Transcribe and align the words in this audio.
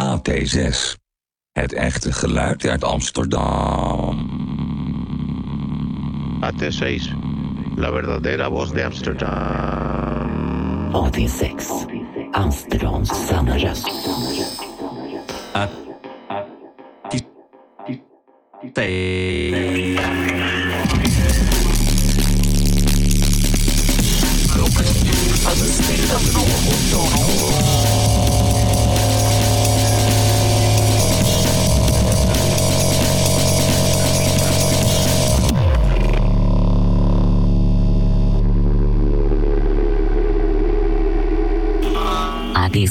AT6. 0.00 0.94
Het 1.52 1.72
echte 1.72 2.12
geluid 2.12 2.66
uit 2.66 2.84
Amsterdam. 2.84 4.28
AT6. 6.40 7.02
La 7.76 7.90
verdadera 7.90 8.48
voz 8.48 8.70
de 8.70 8.84
Amsterdam. 8.84 9.30
AT6. 10.92 11.64
Amsterdams 12.30 13.10
röst. 13.44 13.90
AT6, 15.52 15.80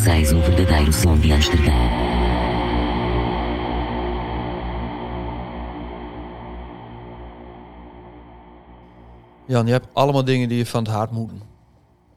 o 0.08 0.42
verdadeiro 0.42 0.92
som 0.94 1.20
de 1.20 1.34
Amsterdã. 1.34 1.74
Jan, 9.48 9.66
je 9.66 9.72
hebt 9.72 9.88
allemaal 9.94 10.24
dingen 10.24 10.50
die 10.50 10.58
je 10.58 10.66
van 10.66 10.84
het 10.84 10.94
hart 10.94 11.12
moeten. 11.12 11.42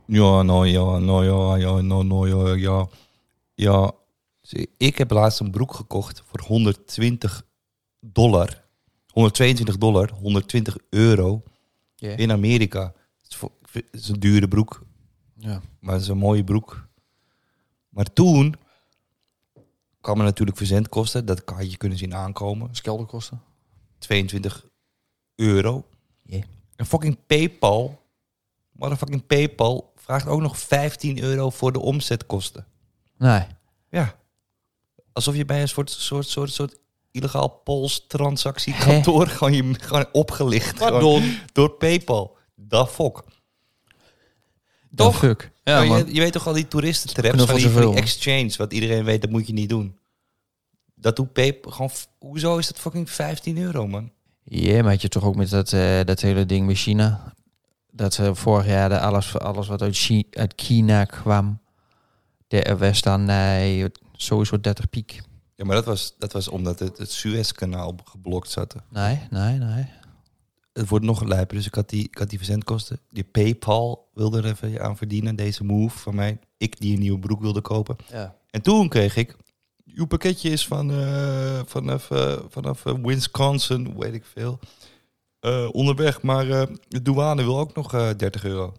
Ja, 0.06 0.42
nou 0.42 0.66
ja, 0.66 0.98
nou 0.98 1.24
ja, 1.24 1.56
ja, 1.56 1.80
nou, 1.80 2.04
nou 2.04 2.28
ja, 2.28 2.54
ja. 2.54 2.86
Ja, 3.54 3.92
zie, 4.40 4.70
ik 4.76 4.98
heb 4.98 5.10
laatst 5.10 5.40
een 5.40 5.50
broek 5.50 5.74
gekocht 5.74 6.22
voor 6.26 6.40
120 6.46 7.42
dollar. 8.00 8.64
122 9.12 9.78
dollar, 9.78 10.10
120 10.20 10.76
euro 10.90 11.42
Ja. 11.96 12.16
in 12.16 12.30
Amerika. 12.32 12.82
Het 13.22 13.30
is, 13.30 13.36
voor- 13.36 13.50
ik 13.60 13.68
vind- 13.68 13.84
het 13.90 14.00
is 14.00 14.08
een 14.08 14.20
dure 14.20 14.48
broek, 14.48 14.82
Ja. 15.36 15.60
maar 15.80 15.92
het 15.94 16.02
is 16.02 16.08
een 16.08 16.18
mooie 16.18 16.44
broek. 16.44 16.88
Maar 17.92 18.12
toen 18.12 18.54
kwam 20.00 20.18
er 20.18 20.24
natuurlijk 20.24 20.56
verzendkosten. 20.56 21.26
Dat 21.26 21.42
had 21.44 21.70
je 21.70 21.76
kunnen 21.76 21.98
zien 21.98 22.14
aankomen. 22.14 22.68
Skelderkosten. 22.74 23.42
22 23.98 24.66
euro. 25.34 25.84
Ja. 26.22 26.40
En 26.76 26.86
fucking 26.86 27.18
PayPal, 27.26 28.02
motherfucking 28.72 29.26
PayPal, 29.26 29.92
vraagt 29.96 30.26
ook 30.26 30.40
nog 30.40 30.58
15 30.58 31.22
euro 31.22 31.50
voor 31.50 31.72
de 31.72 31.80
omzetkosten. 31.80 32.66
Nee. 33.18 33.46
Ja. 33.90 34.14
Alsof 35.12 35.36
je 35.36 35.44
bij 35.44 35.60
een 35.60 35.68
soort, 35.68 35.90
soort, 35.90 36.26
soort, 36.26 36.52
soort 36.52 36.78
illegaal 37.10 37.48
Pools 37.48 38.06
transactiekantoor 38.06 39.26
gewoon, 39.36 39.52
je, 39.52 39.74
gewoon 39.74 40.06
opgelicht. 40.12 40.76
gewoon 40.76 40.92
Pardon. 40.92 41.38
door 41.52 41.70
PayPal. 41.70 42.36
Da 42.54 42.86
fuck. 42.86 43.22
Toch? 44.94 45.18
fuck. 45.18 45.51
Ja, 45.64 45.76
Maar 45.78 45.86
man. 45.86 45.98
je, 46.06 46.14
je 46.14 46.20
weet 46.20 46.32
toch 46.32 46.46
al 46.46 46.52
die 46.52 46.68
toeristentraps 46.68 47.28
Knuffel 47.28 47.46
van 47.58 47.64
die, 47.70 47.80
van 47.82 47.90
die 47.92 48.00
exchange, 48.00 48.52
wat 48.56 48.72
iedereen 48.72 49.04
weet, 49.04 49.20
dat 49.20 49.30
moet 49.30 49.46
je 49.46 49.52
niet 49.52 49.68
doen. 49.68 49.96
Dat 50.94 51.16
doet 51.16 51.32
PayPal 51.32 51.72
gewoon. 51.72 51.90
Hoezo 52.18 52.58
is 52.58 52.66
dat 52.66 52.78
fucking 52.78 53.10
15 53.10 53.58
euro, 53.58 53.86
man? 53.86 54.10
Ja, 54.44 54.82
maar 54.82 54.90
had 54.92 55.02
je 55.02 55.08
toch 55.08 55.24
ook 55.24 55.36
met 55.36 55.50
dat, 55.50 55.72
eh, 55.72 56.00
dat 56.04 56.20
hele 56.20 56.46
ding 56.46 56.66
met 56.66 56.76
China. 56.76 57.34
Dat 57.90 58.14
ze 58.14 58.34
vorig 58.34 58.66
jaar 58.66 58.88
de 58.88 59.00
alles, 59.00 59.38
alles 59.38 59.66
wat 59.68 59.82
uit, 59.82 59.96
Chi- 59.96 60.26
uit 60.30 60.52
China 60.56 61.04
kwam. 61.04 61.60
De 62.48 62.76
was 62.78 63.00
dan 63.00 63.24
nee, 63.24 63.86
sowieso 64.12 64.60
30 64.60 64.90
piek. 64.90 65.20
Ja, 65.56 65.64
maar 65.64 65.76
dat 65.76 65.84
was, 65.84 66.14
dat 66.18 66.32
was 66.32 66.48
omdat 66.48 66.78
het, 66.78 66.98
het 66.98 67.10
Suezkanaal 67.12 67.94
geblokt 68.04 68.50
zat. 68.50 68.74
Nee, 68.90 69.20
nee, 69.30 69.58
nee. 69.58 69.84
Het 70.72 70.88
wordt 70.88 71.04
nog 71.04 71.22
lijper, 71.24 71.56
dus 71.56 71.66
ik 71.66 71.74
had 71.74 71.88
die, 71.88 72.04
ik 72.04 72.18
had 72.18 72.28
die 72.30 72.38
verzendkosten. 72.38 73.00
Die 73.10 73.24
PayPal 73.24 74.08
wilde 74.14 74.38
er 74.38 74.44
even 74.44 74.82
aan 74.82 74.96
verdienen, 74.96 75.36
deze 75.36 75.64
move 75.64 75.98
van 75.98 76.14
mij. 76.14 76.38
Ik 76.58 76.80
die 76.80 76.94
een 76.94 77.00
nieuwe 77.00 77.18
broek 77.18 77.40
wilde 77.40 77.60
kopen. 77.60 77.96
Ja. 78.10 78.36
En 78.50 78.62
toen 78.62 78.88
kreeg 78.88 79.16
ik... 79.16 79.36
Uw 79.94 80.06
pakketje 80.06 80.50
is 80.50 80.66
van, 80.66 80.90
eh, 80.92 81.60
vanaf, 81.66 82.10
eh, 82.10 82.38
vanaf 82.48 82.86
eh, 82.86 82.94
Wisconsin, 83.02 83.98
weet 83.98 84.14
ik 84.14 84.24
veel. 84.24 84.58
eh, 85.40 85.68
onderweg, 85.72 86.22
maar 86.22 86.50
eh, 86.50 86.62
de 86.88 87.02
douane 87.02 87.42
wil 87.42 87.58
ook 87.58 87.74
nog 87.74 87.94
eh 87.94 88.10
30 88.16 88.44
euro. 88.44 88.72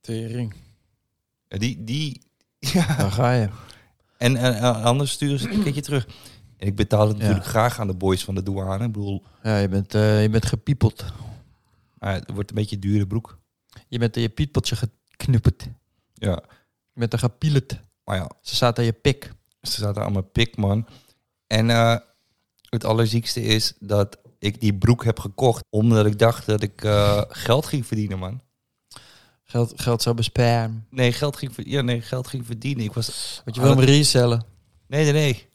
Tering. 0.00 0.54
En 1.48 1.58
die, 1.58 1.84
die, 1.84 2.20
ja. 2.72 2.96
Daar 2.96 3.10
ga 3.12 3.32
je. 3.32 3.48
En 4.18 4.36
eh, 4.36 4.84
anders 4.84 5.10
sturen 5.10 5.38
ze 5.38 5.46
het 5.46 5.54
pakketje 5.54 5.80
terug. 5.82 6.06
En 6.58 6.66
ik 6.66 6.76
betaal 6.76 7.08
het 7.08 7.16
Ja. 7.16 7.22
natuurlijk 7.22 7.46
graag 7.50 7.80
aan 7.80 7.86
de 7.86 7.94
boys 7.94 8.24
van 8.24 8.34
de 8.34 8.42
douane. 8.42 8.84
Ik 8.84 8.92
bedoel, 8.92 9.22
Ja, 9.42 9.58
je 9.58 9.68
bent, 9.68 9.94
eh, 9.94 10.22
je 10.22 10.28
bent 10.28 10.46
gepiepeld. 10.46 11.04
het 11.98 12.30
wordt 12.34 12.50
een 12.50 12.56
beetje 12.56 12.74
een 12.74 12.80
dure 12.80 13.06
broek. 13.06 13.38
Je 13.88 13.98
bent 13.98 14.16
in 14.16 14.22
je 14.22 14.28
piepeltje 14.28 14.76
geknupperd. 14.76 15.66
Ja, 16.14 16.42
Je 16.92 17.00
bent 17.00 17.12
er 17.12 17.18
gepielet. 17.18 17.80
maar 18.04 18.16
ja, 18.16 18.30
Ze 18.40 18.54
staat 18.54 18.78
aan 18.78 18.84
je 18.84 18.92
pik. 18.92 19.32
Ze 19.62 19.80
zaten 19.80 20.02
allemaal 20.02 20.22
pik, 20.22 20.56
man. 20.56 20.86
En 21.46 21.70
eh, 21.70 21.96
het 22.68 22.84
allerziekste 22.84 23.40
is 23.42 23.72
dat 23.78 24.18
ik 24.38 24.60
die 24.60 24.74
broek 24.74 25.04
heb 25.04 25.18
gekocht 25.18 25.64
omdat 25.70 26.06
ik 26.06 26.18
dacht 26.18 26.46
dat 26.46 26.62
ik 26.62 26.84
eh, 26.84 27.22
geld 27.28 27.66
ging 27.66 27.86
verdienen, 27.86 28.18
man. 28.18 28.40
Geld, 29.44 29.72
geld 29.76 30.02
zou 30.02 30.16
besparen. 30.16 30.86
Nee, 30.90 31.12
geld 31.12 31.36
ging, 31.36 31.52
ja, 31.64 31.80
nee, 31.80 32.00
geld 32.00 32.26
ging 32.26 32.46
verdienen. 32.46 32.84
Ik 32.84 32.92
was... 32.92 33.40
Want 33.44 33.56
je 33.56 33.62
wil 33.62 33.70
hem 33.70 33.80
resellen. 33.84 34.44
Nee, 34.86 35.04
nee, 35.04 35.12
nee. 35.12 35.48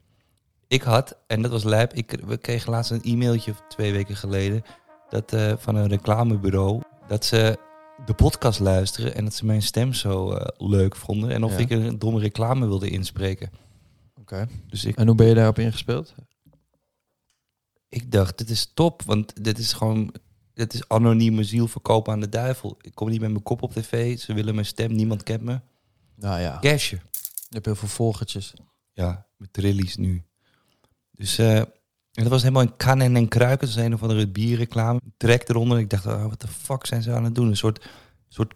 Ik 0.72 0.82
had, 0.82 1.18
en 1.28 1.42
dat 1.42 1.52
was 1.52 1.64
lijp, 1.64 1.94
ik, 1.94 2.12
we 2.26 2.38
kregen 2.38 2.72
laatst 2.72 2.92
een 2.92 3.04
e-mailtje 3.04 3.54
twee 3.70 3.92
weken 3.92 4.16
geleden 4.16 4.64
dat, 5.10 5.34
eh, 5.34 5.54
van 5.58 5.76
een 5.76 5.88
reclamebureau 5.88 6.82
dat 7.08 7.26
ze 7.26 7.60
de 8.06 8.14
podcast 8.14 8.60
luisteren 8.60 9.16
en 9.16 9.24
dat 9.24 9.34
ze 9.34 9.46
mijn 9.46 9.62
stem 9.62 9.94
zo 9.94 10.32
eh, 10.32 10.68
leuk 10.70 10.96
vonden 10.96 11.30
en 11.32 11.44
of 11.44 11.52
Ja. 11.52 11.58
ik 11.58 11.70
een 11.70 12.00
domme 12.00 12.20
reclame 12.20 12.68
wilde 12.68 12.90
inspreken. 12.90 13.52
Oké. 14.20 14.48
Dus 14.68 14.86
ik 14.86 14.96
En 14.96 15.08
hoe 15.08 15.16
ben 15.16 15.28
je 15.28 15.34
daarop 15.34 15.60
ingespeeld? 15.60 16.14
Ik 17.90 18.12
dacht, 18.12 18.38
dit 18.38 18.50
is 18.50 18.72
top, 18.74 19.02
want 19.02 19.44
dit 19.44 19.58
is 19.58 19.74
gewoon... 19.74 20.14
Dit 20.54 20.74
is 20.74 20.88
anonieme 20.88 21.44
ziel 21.44 21.68
verkopen 21.68 22.14
aan 22.14 22.20
de 22.20 22.30
duivel. 22.30 22.78
Ik 22.82 22.96
kom 22.96 23.10
niet 23.10 23.22
met 23.22 23.32
mijn 23.32 23.44
kop 23.44 23.62
op 23.62 23.72
tv. 23.74 24.20
Ze 24.20 24.34
willen 24.34 24.54
mijn 24.54 24.66
stem, 24.66 24.96
niemand 24.96 25.24
kent 25.24 25.42
me. 25.42 25.60
Nou 26.16 26.40
ja, 26.40 26.58
Cashje. 26.62 26.96
je 26.96 27.50
hebt 27.50 27.66
heel 27.66 27.76
veel 27.76 27.88
volgertjes. 27.88 28.54
Ja, 28.92 29.28
met 29.38 29.54
trillies 29.54 29.96
nu. 29.98 30.24
Dus 31.22 31.38
eh, 31.38 31.58
en 31.58 32.24
dat 32.24 32.28
was 32.28 32.42
helemaal 32.42 32.62
in 32.62 32.78
kannen 32.78 33.16
en 33.16 33.28
kruiken. 33.28 33.68
Dat 33.68 33.76
was 33.76 33.86
een 33.86 33.94
of 33.94 34.02
andere 34.02 34.28
bierreclame. 34.28 35.02
Trek 35.18 35.50
eronder. 35.50 35.80
Ik 35.80 35.90
dacht, 35.90 36.06
oh, 36.06 36.26
wat 36.26 36.42
de 36.42 36.48
fuck 36.48 36.86
zijn 36.86 37.02
ze 37.02 37.12
aan 37.12 37.24
het 37.24 37.36
doen? 37.36 37.48
Een 37.48 37.58
soort, 37.58 37.90
soort 38.28 38.54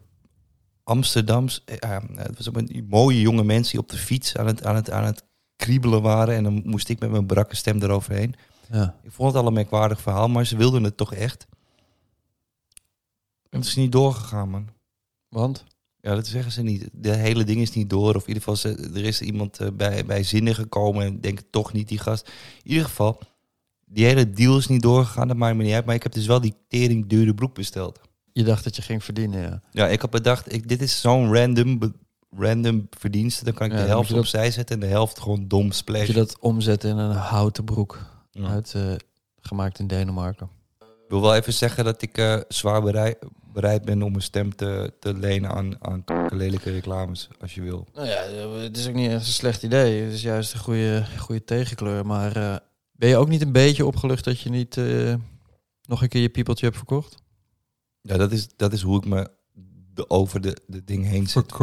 Amsterdams... 0.83 1.63
ja, 1.65 2.01
het 2.15 2.37
was 2.37 2.49
een 2.53 2.85
mooie 2.89 3.21
jonge 3.21 3.43
mensen 3.43 3.71
die 3.71 3.81
op 3.81 3.89
de 3.89 3.97
fiets 3.97 4.37
aan 4.37 4.47
het, 4.47 4.65
aan, 4.65 4.75
het, 4.75 4.91
aan 4.91 5.03
het 5.03 5.23
kriebelen 5.55 6.01
waren. 6.01 6.35
En 6.35 6.43
dan 6.43 6.61
moest 6.65 6.89
ik 6.89 6.99
met 6.99 7.11
mijn 7.11 7.25
brakke 7.25 7.55
stem 7.55 7.81
eroverheen. 7.81 8.35
Ja. 8.71 8.95
Ik 9.03 9.11
vond 9.11 9.33
het 9.33 9.41
al 9.41 9.47
een 9.47 9.53
merkwaardig 9.53 10.01
verhaal, 10.01 10.27
maar 10.27 10.45
ze 10.45 10.57
wilden 10.57 10.83
het 10.83 10.97
toch 10.97 11.13
echt. 11.13 11.47
En 13.49 13.59
het 13.59 13.67
is 13.67 13.75
niet 13.75 13.91
doorgegaan, 13.91 14.49
man. 14.49 14.69
Want? 15.29 15.63
Ja, 16.05 16.15
dat 16.15 16.27
zeggen 16.27 16.51
ze 16.51 16.61
niet. 16.61 16.89
De 16.93 17.15
hele 17.15 17.43
ding 17.43 17.61
is 17.61 17.71
niet 17.73 17.89
door. 17.89 18.15
Of 18.15 18.21
in 18.21 18.27
ieder 18.27 18.43
geval, 18.43 18.55
ze, 18.55 18.89
er 18.93 19.03
is 19.05 19.21
iemand 19.21 19.59
eh, 19.59 19.67
bij, 19.73 20.05
bij 20.05 20.23
zinnen 20.23 20.55
gekomen 20.55 21.05
en 21.05 21.19
denk 21.21 21.39
toch 21.49 21.73
niet 21.73 21.87
die 21.87 21.97
gast. 21.99 22.27
In 22.63 22.71
ieder 22.71 22.85
geval, 22.85 23.19
die 23.85 24.05
hele 24.05 24.29
deal 24.29 24.57
is 24.57 24.67
niet 24.67 24.81
doorgegaan. 24.81 25.27
Dat 25.27 25.37
maakt 25.37 25.55
me 25.55 25.63
niet 25.63 25.73
uit. 25.73 25.85
Maar 25.85 25.95
ik 25.95 26.03
heb 26.03 26.11
dus 26.11 26.25
wel 26.25 26.41
die 26.41 26.55
tering 26.67 27.07
dure 27.07 27.33
broek 27.33 27.53
besteld. 27.55 27.99
Je 28.33 28.43
dacht 28.43 28.63
dat 28.63 28.75
je 28.75 28.81
ging 28.81 29.03
verdienen, 29.03 29.41
ja. 29.41 29.61
Ja, 29.71 29.87
ik 29.87 30.01
had 30.01 30.09
bedacht, 30.09 30.53
ik, 30.53 30.67
dit 30.67 30.81
is 30.81 31.01
zo'n 31.01 31.33
random, 31.33 31.93
random 32.37 32.87
verdienste. 32.97 33.43
Dan 33.43 33.53
kan 33.53 33.65
ik 33.67 33.73
Ja, 33.73 33.81
de 33.81 33.87
helft 33.87 34.09
dat- 34.09 34.19
opzij 34.19 34.51
zetten 34.51 34.75
en 34.75 34.81
de 34.81 34.93
helft 34.93 35.19
gewoon 35.19 35.47
dom 35.47 35.71
splash. 35.71 36.07
je 36.07 36.13
dat 36.13 36.39
omzet 36.39 36.83
in 36.83 36.97
een 36.97 37.15
houten 37.15 37.63
broek. 37.63 37.99
Ja. 38.31 38.47
Uit, 38.47 38.73
eh, 38.75 38.81
gemaakt 39.41 39.79
in 39.79 39.87
Denemarken. 39.87 40.49
Ik 40.79 41.11
wil 41.11 41.21
wel 41.21 41.35
even 41.35 41.53
zeggen 41.53 41.83
dat 41.85 42.01
ik 42.01 42.17
eh, 42.17 42.39
zwaar 42.47 42.81
bereid, 43.55 43.85
ben 43.85 44.01
om 44.01 44.11
mijn 44.11 44.23
stem 44.23 44.55
te, 44.55 44.93
te 44.99 45.13
lenen 45.13 45.49
aan, 45.49 45.75
aan 45.79 46.03
lelijke 46.29 46.71
reclames, 46.71 47.27
als 47.39 47.55
je 47.55 47.61
wil. 47.61 47.87
Nou 47.93 48.07
ja, 48.07 48.21
het 48.59 48.77
is 48.77 48.87
ook 48.87 48.93
niet 48.93 49.09
echt 49.09 49.25
een 49.25 49.33
slecht 49.33 49.63
idee. 49.63 50.01
Het 50.01 50.13
is 50.13 50.21
juist 50.21 50.53
een 50.53 50.59
goede, 50.59 51.05
goede 51.17 51.43
tegenkleur. 51.43 52.05
Maar 52.05 52.35
eh, 52.35 52.55
ben 52.91 53.09
je 53.09 53.17
ook 53.17 53.29
niet 53.29 53.41
een 53.41 53.51
beetje 53.51 53.85
opgelucht 53.85 54.23
dat 54.23 54.39
je 54.39 54.49
niet 54.49 54.77
eh, 54.77 55.13
nog 55.87 56.01
een 56.01 56.07
keer 56.07 56.21
je 56.21 56.29
piepeltje 56.29 56.65
hebt 56.65 56.77
verkocht? 56.77 57.15
Ja, 58.01 58.17
dat 58.17 58.31
is, 58.31 58.47
dat 58.55 58.73
is 58.73 58.81
hoe 58.81 58.97
ik 58.97 59.05
me 59.05 59.29
de, 59.93 60.09
over 60.09 60.41
de, 60.41 60.57
de 60.67 60.83
ding 60.83 61.05
heen 61.05 61.27
zet. 61.27 61.53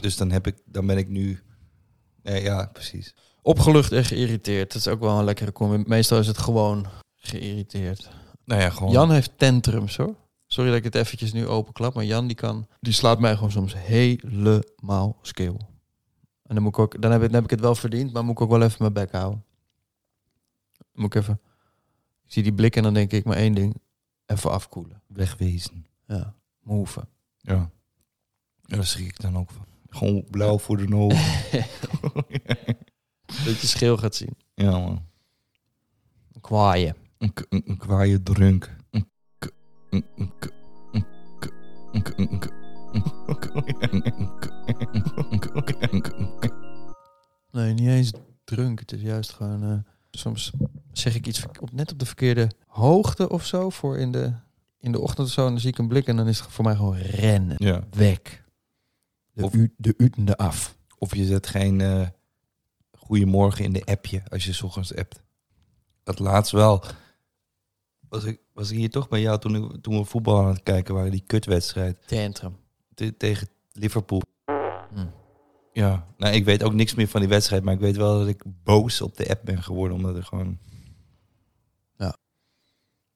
Dus 0.00 0.16
dan, 0.16 0.30
heb 0.30 0.46
ik, 0.46 0.56
dan 0.64 0.86
ben 0.86 0.98
ik 0.98 1.08
nu... 1.08 1.42
Nee, 2.22 2.42
ja, 2.42 2.70
precies. 2.72 3.14
Opgelucht 3.42 3.92
en 3.92 4.04
geïrriteerd. 4.04 4.72
Dat 4.72 4.80
is 4.80 4.88
ook 4.88 5.00
wel 5.00 5.18
een 5.18 5.24
lekkere 5.24 5.52
combi. 5.52 5.84
Meestal 5.86 6.18
is 6.18 6.26
het 6.26 6.38
gewoon 6.38 6.86
geïrriteerd. 7.16 8.08
Nou 8.44 8.60
ja, 8.60 8.70
gewoon... 8.70 8.92
Jan 8.92 9.10
heeft 9.10 9.32
tantrums 9.36 9.96
hoor. 9.96 10.14
Sorry 10.54 10.70
dat 10.70 10.78
ik 10.78 10.84
het 10.84 10.94
eventjes 10.94 11.32
nu 11.32 11.46
openklap, 11.46 11.94
maar 11.94 12.04
Jan 12.04 12.26
die 12.26 12.36
kan, 12.36 12.68
die 12.80 12.92
slaat 12.92 13.20
mij 13.20 13.34
gewoon 13.34 13.50
soms 13.50 13.74
helemaal 13.76 15.18
skil. 15.22 15.58
En 16.42 16.54
dan 16.54 16.62
moet 16.62 16.72
ik 16.72 16.78
ook, 16.78 17.02
dan 17.02 17.10
heb 17.10 17.22
ik, 17.22 17.26
dan 17.26 17.34
heb 17.34 17.44
ik 17.44 17.50
het 17.50 17.60
wel 17.60 17.74
verdiend, 17.74 18.12
maar 18.12 18.24
moet 18.24 18.34
ik 18.34 18.40
ook 18.40 18.50
wel 18.50 18.62
even 18.62 18.76
mijn 18.78 18.92
bek 18.92 19.12
houden. 19.12 19.44
Moet 20.92 21.14
ik 21.14 21.22
even. 21.22 21.40
Ik 22.24 22.32
zie 22.32 22.42
die 22.42 22.54
blik 22.54 22.76
en 22.76 22.82
dan 22.82 22.94
denk 22.94 23.12
ik 23.12 23.24
maar 23.24 23.36
één 23.36 23.54
ding: 23.54 23.80
even 24.26 24.50
afkoelen. 24.50 25.02
Wegwezen. 25.06 25.86
Ja, 26.06 26.34
move. 26.62 27.06
Ja. 27.38 27.70
ja, 28.62 28.76
daar 28.76 28.86
schrik 28.86 29.06
ik 29.06 29.20
dan 29.20 29.38
ook 29.38 29.50
van. 29.50 29.66
Gewoon 29.88 30.24
blauw 30.30 30.58
voor 30.58 30.76
de 30.76 30.96
ogen. 30.96 31.18
Dat 33.44 33.60
je 33.60 33.66
schil 33.66 33.96
gaat 33.96 34.14
zien. 34.14 34.36
ja, 34.54 34.70
man. 34.70 35.06
Kwaaien. 36.40 36.96
Een, 37.18 37.32
een, 37.48 37.62
een 37.66 37.76
kwaaie 37.76 38.22
drunk. 38.22 38.76
Nee, 47.50 47.72
niet 47.72 47.88
eens 47.88 48.12
drunk. 48.44 48.78
Het 48.80 48.92
is 48.92 49.00
juist 49.00 49.32
gewoon. 49.32 49.62
eh, 49.62 49.78
soms 50.10 50.52
zeg 50.92 51.14
ik 51.14 51.26
iets 51.26 51.46
op, 51.60 51.72
net 51.72 51.92
op 51.92 51.98
de 51.98 52.06
verkeerde 52.06 52.50
hoogte 52.66 53.28
of 53.28 53.46
zo. 53.46 53.70
Voor 53.70 53.98
in 53.98 54.12
de, 54.12 54.32
in 54.78 54.92
de 54.92 55.00
ochtend 55.00 55.26
of 55.26 55.32
zo. 55.32 55.44
En 55.44 55.50
dan 55.52 55.60
zie 55.60 55.70
ik 55.70 55.78
een 55.78 55.88
blik 55.88 56.06
en 56.06 56.16
dan 56.16 56.28
is 56.28 56.38
het 56.40 56.48
voor 56.50 56.64
mij 56.64 56.76
gewoon 56.76 56.96
rennen. 56.96 57.56
Ja. 57.58 57.84
Weg. 57.90 58.18
De, 59.32 59.44
Of- 59.44 59.54
u, 59.54 59.74
de 59.76 59.94
utende 59.96 60.36
af. 60.36 60.76
Of 60.98 61.14
je 61.14 61.24
zet 61.24 61.46
geen 61.46 61.80
eh 61.80 62.06
goedemorgen 62.98 63.64
in 63.64 63.72
de 63.72 63.84
appje 63.84 64.22
als 64.28 64.44
je 64.44 64.52
's 64.52 64.62
ochtends 64.62 64.94
appt. 64.94 65.22
Dat 66.02 66.18
laatst 66.18 66.52
wel. 66.52 66.84
Was 68.14 68.24
ik, 68.24 68.40
was 68.52 68.70
ik 68.70 68.76
hier 68.76 68.90
toch 68.90 69.08
bij 69.08 69.20
jou 69.20 69.38
toen, 69.38 69.54
ik- 69.56 69.82
toen 69.82 69.98
we 69.98 70.04
voetbal 70.04 70.40
aan 70.40 70.48
het 70.48 70.62
kijken 70.62 70.94
waren, 70.94 71.10
die 71.10 71.22
kutwedstrijd 71.26 72.08
Tantrum. 72.08 72.56
te- 72.94 73.16
tegen 73.16 73.48
Liverpool. 73.72 74.22
Hm. 74.94 75.06
Ja, 75.72 76.06
nou 76.16 76.34
ik 76.34 76.44
weet 76.44 76.62
ook 76.62 76.72
niks 76.72 76.94
meer 76.94 77.08
van 77.08 77.20
die 77.20 77.28
wedstrijd, 77.28 77.62
maar 77.62 77.74
ik 77.74 77.80
weet 77.80 77.96
wel 77.96 78.18
dat 78.18 78.28
ik 78.28 78.42
boos 78.64 79.00
op 79.00 79.16
de 79.16 79.28
app 79.30 79.44
ben 79.44 79.62
geworden, 79.62 79.96
omdat 79.96 80.16
er 80.16 80.24
gewoon... 80.24 80.58
Ja. 81.96 82.16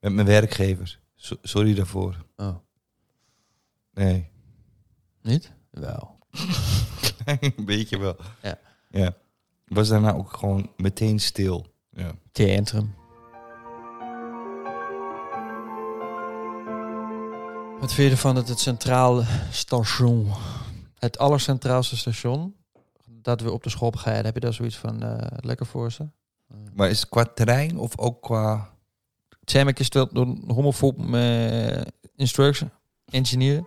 Met 0.00 0.12
mijn 0.12 0.26
werkgever. 0.26 1.00
So- 1.14 1.36
sorry 1.42 1.74
daarvoor. 1.74 2.24
Oh, 2.36 2.56
Nee. 3.92 4.30
niet? 5.22 5.52
Wel. 5.70 6.18
Een 7.40 7.64
beetje 7.64 7.98
wel. 7.98 8.16
Ja. 8.42 8.58
Ja. 8.90 9.16
Was 9.66 9.88
daarna 9.88 10.12
ook 10.14 10.32
gewoon 10.32 10.70
meteen 10.76 11.18
stil. 11.18 11.66
Ja. 11.90 12.12
Tantrum. 12.32 12.94
Wat 17.80 17.92
vind 17.92 18.08
je 18.08 18.14
ervan 18.14 18.34
dat 18.34 18.48
het 18.48 18.60
centrale 18.60 19.24
station, 19.50 20.26
het 20.98 21.18
allercentraalste 21.18 21.96
station, 21.96 22.54
dat 23.06 23.40
we 23.40 23.52
op 23.52 23.62
de 23.62 23.70
schop 23.70 23.96
gaan? 23.96 24.24
Heb 24.24 24.34
je 24.34 24.40
daar 24.40 24.52
zoiets 24.52 24.76
van 24.76 25.02
eh, 25.02 25.26
lekker 25.40 25.66
voor 25.66 25.92
ze? 25.92 26.08
Maar 26.74 26.90
is 26.90 27.00
het 27.00 27.08
qua 27.08 27.24
terrein 27.24 27.78
of 27.78 27.98
ook 27.98 28.22
qua... 28.22 28.70
Sam 29.44 29.68
is 29.68 29.90
door 29.90 30.08
een 30.12 30.44
homofoob 30.46 30.98
uh, 30.98 31.80
instruction, 32.16 32.70
engineer. 33.04 33.66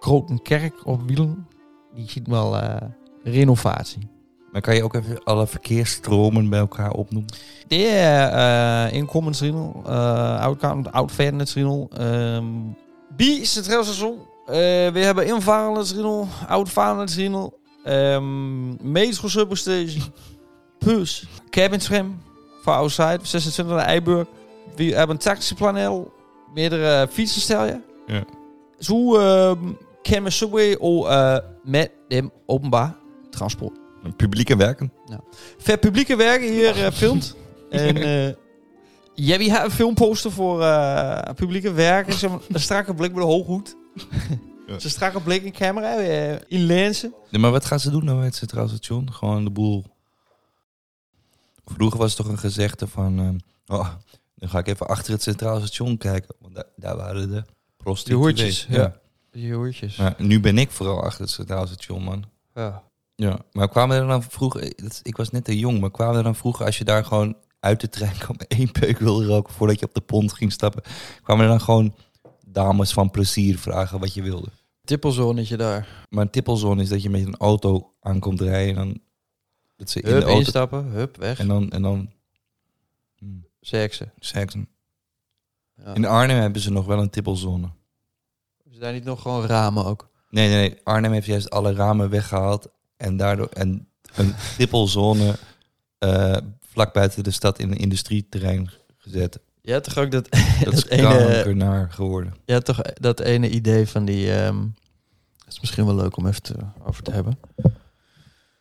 Grote 0.00 0.40
kerk 0.42 0.86
op 0.86 1.02
wielen. 1.06 1.48
Die 1.94 2.10
ziet 2.10 2.26
wel 2.26 2.58
eh, 2.58 2.88
renovatie. 3.24 4.08
Maar 4.52 4.60
kan 4.60 4.74
je 4.74 4.84
ook 4.84 4.94
even 4.94 5.24
alle 5.24 5.46
verkeersstromen 5.46 6.48
bij 6.48 6.58
elkaar 6.58 6.90
opnoemen? 6.90 7.32
De 7.68 7.76
uh, 7.76 8.96
inkomensriedel, 8.96 9.82
uh, 9.86 10.40
oud, 10.40 10.62
oud 10.92 11.12
verderheidsriedel, 11.12 11.90
um, 12.00 12.76
Bi 13.16 13.44
Centraal 13.44 13.84
Station. 13.84 14.12
Uh, 14.12 14.54
we 14.92 14.98
hebben 14.98 15.26
invarendheidsriedel, 15.26 16.28
oud 16.48 16.70
varendheidsriedel, 16.70 17.58
um, 17.84 18.76
Metro 18.92 19.28
Substation, 19.28 20.02
Plus, 20.78 21.26
Cabin 21.50 21.78
Tram, 21.78 22.22
voor 22.62 22.72
Outside, 22.72 23.18
26 23.22 23.74
naar 23.74 23.84
Eiburg. 23.86 24.26
We 24.76 24.84
hebben 24.84 25.16
een 25.16 25.22
taxiplanel, 25.22 26.12
meerdere 26.54 27.08
fietsensteljen. 27.10 27.84
Ja. 28.06 28.24
Zo 28.78 29.18
uh, 29.18 29.52
kunnen 30.02 30.24
we 30.24 30.30
subway 30.30 30.76
ook 30.78 31.06
uh, 31.06 31.36
met 31.64 31.90
dem 32.08 32.30
openbaar 32.46 32.96
transport. 33.30 33.78
Publieke 34.16 34.56
werken? 34.56 34.92
Ja. 35.06 35.20
Ver 35.58 35.78
publieke 35.78 36.16
werken 36.16 36.48
hier 36.52 36.78
uh, 36.78 36.90
filmt. 36.90 37.36
en 37.70 38.36
ja, 39.26 39.38
wie 39.38 39.50
heeft 39.50 39.64
een 39.64 39.70
filmposter 39.70 40.32
voor 40.32 40.60
uh, 40.60 41.20
publieke 41.34 41.72
werken? 41.72 42.30
Een 42.48 42.60
strakke 42.60 42.94
blik 42.94 43.12
met 43.12 43.22
een 43.22 43.28
hooghoed. 43.28 43.76
ja. 44.66 44.74
Een 44.74 44.80
strakke 44.80 45.20
blik 45.20 45.42
in 45.42 45.52
camera, 45.52 45.98
uh, 45.98 46.32
in 46.32 46.60
lenzen. 46.66 47.14
Nee, 47.30 47.40
maar 47.40 47.50
wat 47.50 47.64
gaan 47.64 47.80
ze 47.80 47.90
doen 47.90 48.04
nou 48.04 48.16
bij 48.16 48.26
het 48.26 48.34
Centraal 48.34 48.68
Station? 48.68 49.12
Gewoon 49.12 49.44
de 49.44 49.50
boel... 49.50 49.84
Vroeger 51.64 51.98
was 51.98 52.16
het 52.16 52.24
toch 52.24 52.32
een 52.32 52.38
gezegde 52.38 52.86
van... 52.86 53.40
oh, 53.66 53.88
dan 54.34 54.48
ga 54.48 54.58
ik 54.58 54.66
even 54.66 54.86
achter 54.86 55.12
het 55.12 55.22
Centraal 55.22 55.58
Station 55.58 55.96
kijken. 55.96 56.34
Want 56.40 56.54
daar, 56.54 56.66
daar 56.76 56.96
waren 56.96 57.30
de 57.30 57.44
prostituees. 57.76 58.34
Die 58.34 58.44
hoertjes, 58.44 58.66
ja. 58.68 59.00
Die 59.30 59.54
hoertjes. 59.54 59.96
Ja, 59.96 60.14
nu 60.18 60.40
ben 60.40 60.58
ik 60.58 60.70
vooral 60.70 61.02
achter 61.02 61.20
het 61.20 61.30
Centraal 61.30 61.66
Station, 61.66 62.02
man. 62.02 62.24
Ja. 62.54 62.82
Ja, 63.14 63.38
maar 63.52 63.68
kwamen 63.68 64.00
er 64.00 64.06
dan 64.06 64.22
vroeger... 64.22 64.72
Ik 65.02 65.16
was 65.16 65.30
net 65.30 65.44
te 65.44 65.58
jong, 65.58 65.80
maar 65.80 65.90
kwamen 65.90 66.16
er 66.16 66.22
dan 66.22 66.36
vroeger... 66.36 66.66
Als 66.66 66.78
je 66.78 66.84
daar 66.84 67.04
gewoon 67.04 67.36
uit 67.60 67.80
de 67.80 67.88
trein 67.88 68.18
kwam 68.18 68.36
één 68.48 68.72
peuk 68.72 68.98
wilde 68.98 69.26
roken... 69.26 69.54
voordat 69.54 69.80
je 69.80 69.86
op 69.86 69.94
de 69.94 70.00
pont 70.00 70.32
ging 70.32 70.52
stappen... 70.52 70.82
kwamen 71.22 71.44
er 71.44 71.50
dan 71.50 71.60
gewoon 71.60 71.94
dames 72.46 72.92
van 72.92 73.10
plezier 73.10 73.58
vragen 73.58 74.00
wat 74.00 74.14
je 74.14 74.22
wilde. 74.22 74.48
Tippelzonnetje 74.84 75.56
daar. 75.56 76.06
Maar 76.08 76.24
een 76.24 76.30
tippelzone 76.30 76.82
is 76.82 76.88
dat 76.88 77.02
je 77.02 77.10
met 77.10 77.26
een 77.26 77.36
auto 77.36 77.92
aankomt 78.00 78.40
rijden... 78.40 78.76
en 78.76 78.88
dan 78.88 79.00
dat 79.76 79.90
ze 79.90 80.00
in 80.00 80.10
hup, 80.10 80.20
de 80.20 80.24
auto... 80.24 80.38
instappen, 80.38 80.84
hup, 80.84 81.16
weg. 81.16 81.38
En 81.38 81.48
dan... 81.48 81.70
En 81.70 81.82
dan 81.82 82.10
hmm, 83.18 83.46
Seksen. 83.60 84.12
seksen. 84.18 84.68
Ja. 85.76 85.94
In 85.94 86.04
Arnhem 86.04 86.40
hebben 86.40 86.62
ze 86.62 86.70
nog 86.70 86.86
wel 86.86 86.98
een 86.98 87.10
tippelzone. 87.10 87.70
Is 88.70 88.78
daar 88.78 88.92
niet 88.92 89.04
nog 89.04 89.22
gewoon 89.22 89.46
ramen 89.46 89.84
ook? 89.84 90.08
Nee, 90.30 90.48
nee, 90.48 90.68
nee. 90.68 90.78
Arnhem 90.84 91.12
heeft 91.12 91.26
juist 91.26 91.50
alle 91.50 91.72
ramen 91.72 92.10
weggehaald... 92.10 92.68
en 92.96 93.16
daardoor 93.16 93.48
en 93.48 93.88
een 94.14 94.34
tippelzone... 94.56 95.34
Uh, 95.98 96.36
vlak 96.72 96.92
buiten 96.92 97.24
de 97.24 97.30
stad 97.30 97.58
in 97.58 97.70
een 97.70 97.76
industrieterrein 97.76 98.70
gezet. 98.96 99.38
Je 99.62 99.72
hebt 99.72 99.84
toch 99.84 99.98
ook 99.98 100.10
dat, 100.10 100.28
dat 100.64 100.72
is 100.72 100.86
ene, 100.98 101.54
naar 101.54 101.90
geworden. 101.92 102.34
Je 102.44 102.52
hebt 102.52 102.64
toch 102.64 102.80
dat 102.82 103.20
ene 103.20 103.50
idee 103.50 103.86
van 103.88 104.04
die... 104.04 104.44
Um, 104.44 104.74
dat 105.38 105.52
is 105.52 105.60
misschien 105.60 105.86
wel 105.86 105.94
leuk 105.94 106.16
om 106.16 106.26
even 106.26 106.42
te, 106.42 106.54
over 106.82 107.02
te 107.02 107.10
hebben. 107.10 107.38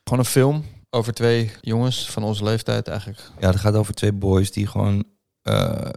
Gewoon 0.03 0.19
een 0.19 0.25
film 0.25 0.63
over 0.89 1.13
twee 1.13 1.51
jongens 1.61 2.09
van 2.09 2.23
onze 2.23 2.43
leeftijd 2.43 2.87
eigenlijk. 2.87 3.31
Ja, 3.39 3.47
het 3.47 3.59
gaat 3.59 3.75
over 3.75 3.93
twee 3.93 4.13
boys 4.13 4.51
die 4.51 4.67
gewoon 4.67 5.03
uh, 5.43 5.89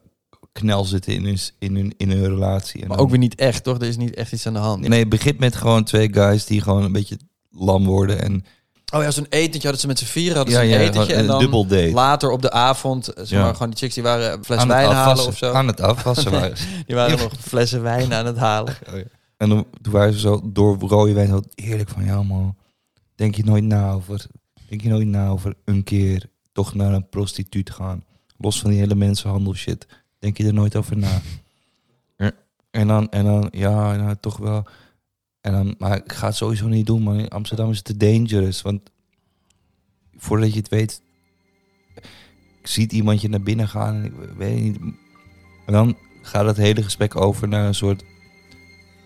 knel 0.53 0.85
zitten 0.85 1.13
in 1.13 1.25
hun, 1.25 1.39
in 1.59 1.77
hun, 1.77 1.95
in 1.97 2.11
hun 2.11 2.25
relatie. 2.25 2.83
En 2.83 2.89
maar 2.89 2.99
ook 2.99 3.11
weer 3.11 3.19
niet 3.19 3.35
echt, 3.35 3.65
toch? 3.65 3.77
Er 3.77 3.87
is 3.87 3.97
niet 3.97 4.15
echt 4.15 4.33
iets 4.33 4.47
aan 4.47 4.53
de 4.53 4.59
hand. 4.59 4.89
Nee, 4.89 5.01
het 5.01 5.09
begint 5.09 5.39
met 5.39 5.57
gewoon 5.57 5.85
twee 5.85 6.13
guys 6.13 6.47
die 6.47 6.61
gewoon 6.61 6.85
een 6.85 6.93
beetje 6.93 7.19
lam 7.51 7.85
worden 7.85 8.23
en... 8.23 8.45
Oh 8.95 9.03
ja, 9.03 9.11
zo'n 9.11 9.27
etentje 9.29 9.61
hadden 9.61 9.81
ze 9.81 9.87
met 9.87 9.99
z'n 9.99 10.05
vier 10.05 10.35
hadden 10.35 10.55
ze 10.55 10.61
ja, 10.61 10.65
een 10.65 10.81
ja, 10.81 10.89
etentje. 10.89 11.15
En 11.15 11.27
dan 11.27 11.93
later 11.93 12.31
op 12.31 12.43
de 12.43 12.51
avond, 12.51 13.05
zeg 13.05 13.31
maar, 13.31 13.47
ja. 13.47 13.53
gewoon 13.53 13.69
die 13.69 13.79
chicks 13.79 13.95
die 13.95 14.03
waren 14.03 14.45
fles 14.45 14.65
wijn 14.65 14.91
halen 14.91 15.27
of 15.27 15.37
zo. 15.37 15.53
Aan 15.53 15.67
het 15.67 15.81
afwassen 15.81 16.31
waren 16.41 16.57
Die 16.87 16.97
waren 16.97 17.19
nog 17.19 17.33
flessen 17.41 17.83
wijn 17.83 18.15
aan 18.15 18.27
het 18.27 18.37
halen. 18.37 18.77
Oh, 18.93 18.97
ja. 18.97 19.05
En 19.37 19.49
dan, 19.49 19.67
toen 19.81 19.93
waren 19.93 20.13
ze 20.13 20.19
zo 20.19 20.41
door 20.45 20.79
rode 20.79 21.13
wijn 21.13 21.29
zo 21.29 21.43
eerlijk 21.55 21.89
van... 21.89 22.05
Ja 22.05 22.23
man, 22.23 22.57
denk 23.15 23.35
je 23.35 23.45
nooit 23.45 23.65
na 23.65 23.93
over... 23.93 24.27
Denk 24.69 24.83
je 24.83 24.89
nooit 24.89 25.07
na 25.07 25.29
over 25.29 25.55
een 25.65 25.85
keer 25.85 26.27
toch 26.53 26.75
naar 26.75 26.93
een 26.93 27.09
prostituut 27.09 27.71
gaan? 27.71 28.05
Los 28.37 28.61
van 28.61 28.71
die 28.71 28.79
hele 28.79 28.95
mensenhandel 28.95 29.55
shit. 29.55 29.87
Denk 30.19 30.37
je 30.37 30.47
er 30.47 30.55
nooit 30.55 30.77
over 30.77 30.97
na? 30.97 31.21
En- 32.17 32.35
En 32.71 32.87
dan, 32.89 33.11
en 33.11 33.25
dan 33.25 33.49
ja, 33.51 33.97
nou, 33.97 34.17
toch 34.21 34.37
wel. 34.37 34.65
En 35.43 35.53
dan, 35.53 35.75
maar 35.79 35.97
ik 35.97 36.13
ga 36.13 36.27
het 36.27 36.37
sowieso 36.37 36.67
niet 36.67 36.87
doen, 36.87 37.03
man. 37.03 37.19
In 37.19 37.29
Amsterdam 37.29 37.71
is 37.71 37.77
het 37.77 37.87
te 37.87 37.97
dangerous. 37.97 38.63
Want 38.63 38.81
voordat 40.17 40.53
je 40.53 40.59
het 40.59 40.69
weet, 40.69 41.03
ziet 42.63 42.93
iemand 42.93 43.21
je 43.21 43.29
naar 43.29 43.43
binnen 43.43 43.69
gaan. 43.69 43.95
En 43.95 44.05
ik 44.05 44.13
weet 44.37 44.61
niet. 44.61 44.79
En 45.67 45.73
dan 45.73 45.97
gaat 46.23 46.47
het 46.47 46.57
hele 46.57 46.83
gesprek 46.83 47.17
over 47.17 47.49
naar 47.49 47.67
een 47.67 47.75
soort 47.75 48.05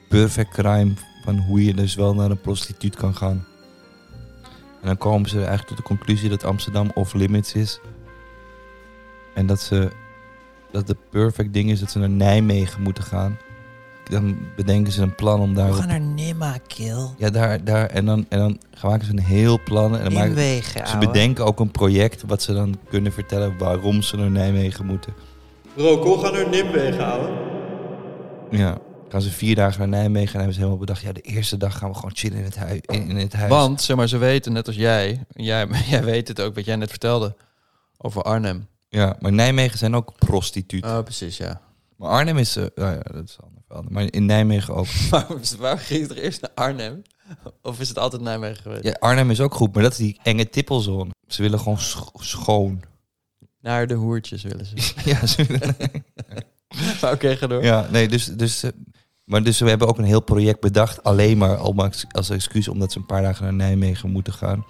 perfect 0.08 0.50
crime. 0.50 0.94
Van 1.24 1.38
hoe 1.38 1.64
je 1.64 1.74
dus 1.74 1.94
wel 1.94 2.14
naar 2.14 2.30
een 2.30 2.40
prostituut 2.40 2.96
kan 2.96 3.14
gaan. 3.14 3.46
En 4.80 4.86
dan 4.86 4.98
komen 4.98 5.28
ze 5.28 5.36
eigenlijk 5.36 5.68
tot 5.68 5.76
de 5.76 5.82
conclusie 5.82 6.28
dat 6.28 6.44
Amsterdam 6.44 6.90
off 6.94 7.14
limits 7.14 7.54
is. 7.54 7.80
En 9.34 9.46
dat 9.46 9.60
ze 9.60 9.92
dat 10.70 10.86
de 10.86 10.96
perfect 11.10 11.52
ding 11.52 11.70
is 11.70 11.80
dat 11.80 11.90
ze 11.90 11.98
naar 11.98 12.10
Nijmegen 12.10 12.82
moeten 12.82 13.04
gaan. 13.04 13.38
Dan 14.10 14.36
bedenken 14.56 14.92
ze 14.92 15.02
een 15.02 15.14
plan 15.14 15.40
om 15.40 15.54
daar. 15.54 15.68
We 15.68 15.74
gaan 15.74 15.88
naar 15.88 16.00
Nimma, 16.00 16.58
kill. 16.66 17.08
Ja, 17.16 17.30
daar, 17.30 17.64
daar. 17.64 17.86
En 17.86 18.04
dan, 18.04 18.26
en 18.28 18.38
dan 18.38 18.58
maken 18.82 19.06
ze 19.06 19.12
een 19.12 19.18
heel 19.18 19.62
plan. 19.62 19.96
En 19.96 20.04
dan 20.04 20.12
maken, 20.12 20.62
ze 20.86 20.96
bedenken 20.98 21.44
ook 21.44 21.60
een 21.60 21.70
project 21.70 22.22
wat 22.26 22.42
ze 22.42 22.52
dan 22.52 22.78
kunnen 22.88 23.12
vertellen 23.12 23.58
waarom 23.58 24.02
ze 24.02 24.16
naar 24.16 24.30
Nijmegen 24.30 24.86
moeten. 24.86 25.14
Roko, 25.76 26.16
ga 26.18 26.30
naar 26.30 26.48
Nimwegen, 26.48 27.06
ouwe. 27.06 27.30
Ja. 28.50 28.78
Gaan 29.08 29.22
ze 29.22 29.30
vier 29.30 29.54
dagen 29.54 29.78
naar 29.78 29.88
Nijmegen 29.88 30.32
en 30.32 30.36
hebben 30.36 30.54
ze 30.54 30.58
helemaal 30.58 30.80
bedacht. 30.80 31.00
Ja, 31.00 31.12
de 31.12 31.20
eerste 31.20 31.56
dag 31.56 31.78
gaan 31.78 31.88
we 31.88 31.94
gewoon 31.94 32.16
chillen 32.16 32.38
in 32.38 32.44
het, 32.44 32.56
hui, 32.56 32.80
in, 32.80 33.08
in 33.08 33.16
het 33.16 33.32
huis. 33.32 33.50
Want, 33.50 33.82
zeg 33.82 33.96
maar, 33.96 34.08
ze 34.08 34.18
weten, 34.18 34.52
net 34.52 34.66
als 34.66 34.76
jij, 34.76 35.24
jij, 35.28 35.66
jij 35.90 36.04
weet 36.04 36.28
het 36.28 36.40
ook, 36.40 36.54
wat 36.54 36.64
jij 36.64 36.76
net 36.76 36.90
vertelde, 36.90 37.34
over 37.98 38.22
Arnhem. 38.22 38.66
Ja, 38.88 39.16
maar 39.20 39.32
Nijmegen 39.32 39.78
zijn 39.78 39.94
ook 39.96 40.12
prostituut. 40.18 40.84
Oh, 40.84 41.02
precies, 41.02 41.36
ja. 41.36 41.60
Maar 41.96 42.10
Arnhem 42.10 42.38
is... 42.38 42.56
eh 42.56 42.64
nou 42.74 42.92
ja, 42.92 43.02
dat 43.12 43.24
is 43.24 43.36
een 43.40 43.55
Maar 43.88 44.06
in 44.12 44.26
Nijmegen 44.26 44.74
ook. 44.74 44.86
Maar 45.10 45.26
waar 45.58 45.78
ging 45.78 46.00
het 46.02 46.10
er 46.10 46.18
eerst 46.18 46.40
naar 46.40 46.50
Arnhem? 46.54 47.02
Of 47.62 47.80
is 47.80 47.88
het 47.88 47.98
altijd 47.98 48.22
Nijmegen 48.22 48.62
geweest? 48.62 48.84
Ja, 48.84 48.96
Arnhem 48.98 49.30
is 49.30 49.40
ook 49.40 49.54
goed, 49.54 49.74
maar 49.74 49.82
dat 49.82 49.92
is 49.92 49.98
die 49.98 50.20
enge 50.22 50.48
tippelzone. 50.48 51.10
Ze 51.26 51.42
willen 51.42 51.58
gewoon 51.58 51.78
scho- 51.78 52.10
schoon. 52.14 52.82
Naar 53.60 53.86
de 53.86 53.94
hoertjes 53.94 54.42
willen 54.42 54.66
ze. 54.66 54.92
Ja, 55.10 55.26
ze 55.26 55.44
willen- 55.44 55.76
Oké, 57.14 57.36
ga 57.36 57.46
door. 57.46 57.64
ja 57.64 57.86
nee, 57.90 58.08
dus, 58.08 58.24
dus, 58.24 58.64
maar 59.24 59.42
dus 59.42 59.60
we 59.60 59.68
hebben 59.68 59.88
ook 59.88 59.98
een 59.98 60.04
heel 60.04 60.20
project 60.22 60.60
bedacht. 60.60 61.02
Alleen 61.02 61.38
maar 61.38 61.56
al 61.56 61.72
maar 61.72 62.04
als 62.10 62.30
excuus 62.30 62.68
omdat 62.68 62.92
ze 62.92 62.98
een 62.98 63.06
paar 63.06 63.22
dagen 63.22 63.42
naar 63.44 63.54
Nijmegen 63.54 64.10
moeten 64.10 64.32
gaan. 64.32 64.64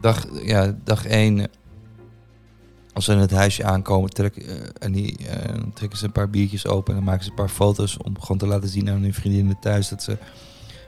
Dag, 0.00 0.26
ja, 0.44 0.78
dag 0.84 1.06
één. 1.06 1.50
Eh, 2.92 2.96
Als 2.96 3.04
ze 3.04 3.12
in 3.12 3.18
het 3.18 3.30
huisje 3.30 3.64
aankomen, 3.64 4.10
trek, 4.10 4.36
eh, 4.36 4.54
en 4.78 4.92
die, 4.92 5.16
eh, 5.28 5.54
trekken 5.74 5.98
ze 5.98 6.04
een 6.04 6.12
paar 6.12 6.30
biertjes 6.30 6.66
open. 6.66 6.88
En 6.88 6.94
dan 6.96 7.04
maken 7.08 7.24
ze 7.24 7.30
een 7.30 7.36
paar 7.36 7.48
foto's 7.48 7.96
om 7.96 8.20
gewoon 8.20 8.38
te 8.38 8.46
laten 8.46 8.68
zien 8.68 8.90
aan 8.90 9.00
hun 9.02 9.14
vriendinnen 9.14 9.56
thuis. 9.60 9.88
Dat 9.88 10.02
ze 10.02 10.18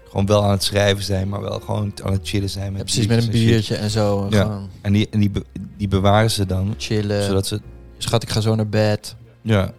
gewoon 0.09 0.27
wel 0.27 0.45
aan 0.45 0.51
het 0.51 0.63
schrijven 0.63 1.05
zijn, 1.05 1.29
maar 1.29 1.41
wel 1.41 1.61
gewoon 1.61 1.93
aan 2.03 2.13
het 2.13 2.29
chillen 2.29 2.51
zijn. 2.51 2.73
Met 2.73 2.79
Ja, 2.79 2.85
precies, 2.85 3.07
met 3.07 3.19
een 3.19 3.25
en 3.25 3.31
biertje 3.31 3.77
en 3.77 3.91
zo. 3.91 4.25
En 4.25 4.31
Ja. 4.31 4.43
Gewoon 4.43 4.69
En 4.81 4.93
die, 4.93 5.09
en 5.11 5.21
die, 5.21 5.31
be- 5.31 5.45
die 5.77 5.89
bewaren 5.89 6.31
ze 6.31 6.47
dan. 6.47 6.75
chillen. 6.77 7.23
Zodat 7.25 7.47
ze 7.47 7.61
Schat, 7.99 8.23
ik 8.23 8.29
ga 8.31 8.41
zo 8.41 8.55
naar 8.55 8.69
bed. 8.69 9.17
Ja. 9.43 9.73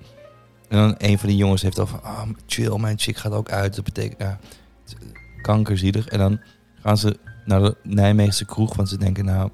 En 0.68 0.78
dan 0.78 0.96
een 0.98 1.20
van 1.20 1.30
die 1.30 1.38
jongens 1.38 1.62
heeft 1.62 1.80
al 1.80 1.88
van, 1.88 2.04
ah, 2.04 2.22
chill, 2.46 2.78
mijn 2.78 3.00
chick 3.00 3.18
gaat 3.18 3.32
ook 3.32 3.50
uit. 3.50 3.76
Dat 3.76 3.84
betekent, 3.86 4.22
ja, 4.22 4.40
is 4.86 4.94
kankerzielig. 5.42 6.08
En 6.08 6.20
dan 6.20 6.40
gaan 6.82 6.98
ze 6.98 7.18
naar 7.46 7.62
de 7.62 7.76
Nijmeegse 7.84 8.46
kroeg, 8.46 8.76
want 8.76 8.90
ze 8.90 8.98
denken, 8.98 9.26
nou, 9.26 9.50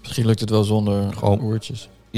Misschien 0.00 0.26
lukt 0.26 0.40
het 0.40 0.50
wel 0.50 0.64
zonder 0.64 1.12
Gewoon-. 1.12 1.58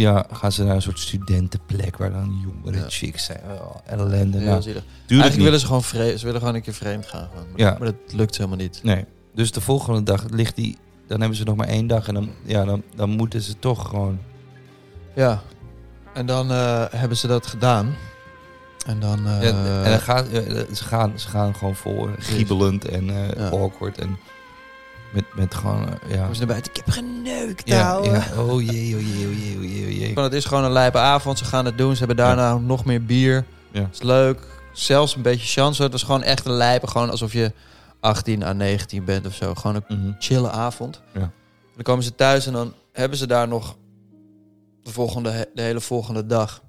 Ja, 0.01 0.27
gaan 0.33 0.53
ze 0.53 0.65
naar 0.65 0.75
een 0.75 0.83
soort 0.83 0.99
studentenplek 0.99 1.97
waar 1.97 2.11
dan 2.11 2.41
jongere 2.43 2.79
Ja. 2.83 2.89
chicks 2.89 3.25
zijn. 3.25 3.41
Oh, 3.61 3.77
ellende. 3.87 4.39
Heel 4.39 4.47
Nou, 4.49 4.63
zielig. 4.63 4.83
tuurlijk 4.83 5.09
Eigenlijk 5.09 5.35
niet. 5.35 5.43
willen 5.43 5.61
ze 5.61 5.67
gewoon, 5.67 6.19
ze 6.19 6.25
willen 6.25 6.41
gewoon 6.41 6.55
een 6.55 6.63
keer 6.63 6.75
vreemd 6.75 7.07
gaan. 7.07 7.29
Gewoon. 7.31 7.47
Maar, 7.51 7.61
Ja. 7.61 7.71
maar 7.79 7.85
dat 7.93 8.13
lukt 8.13 8.37
helemaal 8.37 8.59
niet. 8.59 8.81
Nee. 8.83 9.05
Dus 9.35 9.53
de 9.53 9.61
volgende 9.61 10.03
dag 10.03 10.25
ligt 10.31 10.57
die, 10.57 10.77
dan 11.07 11.19
hebben 11.21 11.39
ze 11.39 11.45
nog 11.45 11.57
maar 11.57 11.69
één 11.69 11.87
dag 11.87 12.09
en 12.09 12.15
dan, 12.15 12.31
ja, 12.45 12.65
dan, 12.65 12.83
dan 12.95 13.11
moeten 13.11 13.43
ze 13.43 13.59
toch 13.59 13.89
gewoon. 13.89 14.19
Ja. 15.15 15.43
En 16.15 16.27
dan 16.27 16.51
eh, 16.51 16.85
hebben 16.91 17.17
ze 17.17 17.27
dat 17.27 17.47
gedaan. 17.47 17.95
En 18.87 19.01
dan... 19.01 19.27
eh, 19.27 19.43
Ja, 19.43 19.83
en 19.85 19.91
dan 19.91 20.01
gaan, 20.01 20.27
eh, 20.31 20.43
ze, 20.75 20.85
gaan, 20.85 21.19
ze 21.19 21.29
gaan 21.29 21.55
gewoon 21.55 21.75
vol, 21.77 22.09
giebelend 22.19 22.85
en 22.89 23.11
eh, 23.11 23.31
Ja. 23.37 23.49
awkward 23.49 23.99
en 23.99 24.19
met, 25.13 25.25
met 25.35 25.55
gewoon, 25.55 25.89
eh, 25.89 26.15
ja. 26.15 26.33
ze 26.33 26.39
naar 26.39 26.47
buiten. 26.49 26.71
Ik 26.73 26.77
heb 26.85 26.89
geneukt, 26.95 27.69
Ja, 27.69 27.91
ouwe. 27.93 28.07
ja. 28.11 28.25
Oh 28.39 28.63
jee, 28.63 28.95
oh 28.97 29.01
jee, 29.01 29.27
oh 29.27 29.39
jee, 29.39 29.57
oh 29.57 29.63
jee, 29.63 29.85
oh 29.87 29.99
jee. 29.99 30.15
Van, 30.15 30.23
het 30.23 30.33
is 30.33 30.45
gewoon 30.45 30.65
een 30.65 30.71
lijpe 30.73 30.99
avond. 30.99 31.39
Ze 31.39 31.45
gaan 31.45 31.65
het 31.65 31.79
doen. 31.79 31.93
Ze 31.93 31.99
hebben 31.99 32.17
daarna 32.17 32.59
nog 32.59 32.85
meer 32.85 33.05
bier. 33.05 33.45
Ja. 33.73 33.81
Het 33.81 33.95
is 33.95 34.03
leuk. 34.03 34.47
Zelfs 34.73 35.17
een 35.17 35.23
beetje 35.23 35.47
chance. 35.61 35.83
Het 35.83 35.95
is 35.95 36.03
gewoon 36.03 36.23
echt 36.23 36.45
een 36.47 36.53
lijpe. 36.53 36.87
Gewoon 36.87 37.11
alsof 37.11 37.33
je 37.33 37.53
18 38.01 38.43
à 38.43 38.53
19 38.53 39.05
bent 39.05 39.27
of 39.27 39.35
zo. 39.35 39.55
Gewoon 39.55 39.83
een 39.89 39.99
Mhm. 39.99 40.13
chille 40.19 40.51
avond. 40.51 41.03
Ja. 41.15 41.31
Dan 41.75 41.83
komen 41.83 42.05
ze 42.05 42.15
thuis 42.15 42.47
en 42.47 42.53
dan 42.53 42.73
hebben 42.93 43.19
ze 43.19 43.27
daar 43.27 43.49
nog 43.49 43.77
de, 44.83 44.91
volgende, 44.93 45.49
de 45.55 45.63
hele 45.63 45.81
volgende 45.81 46.27
dag. 46.27 46.63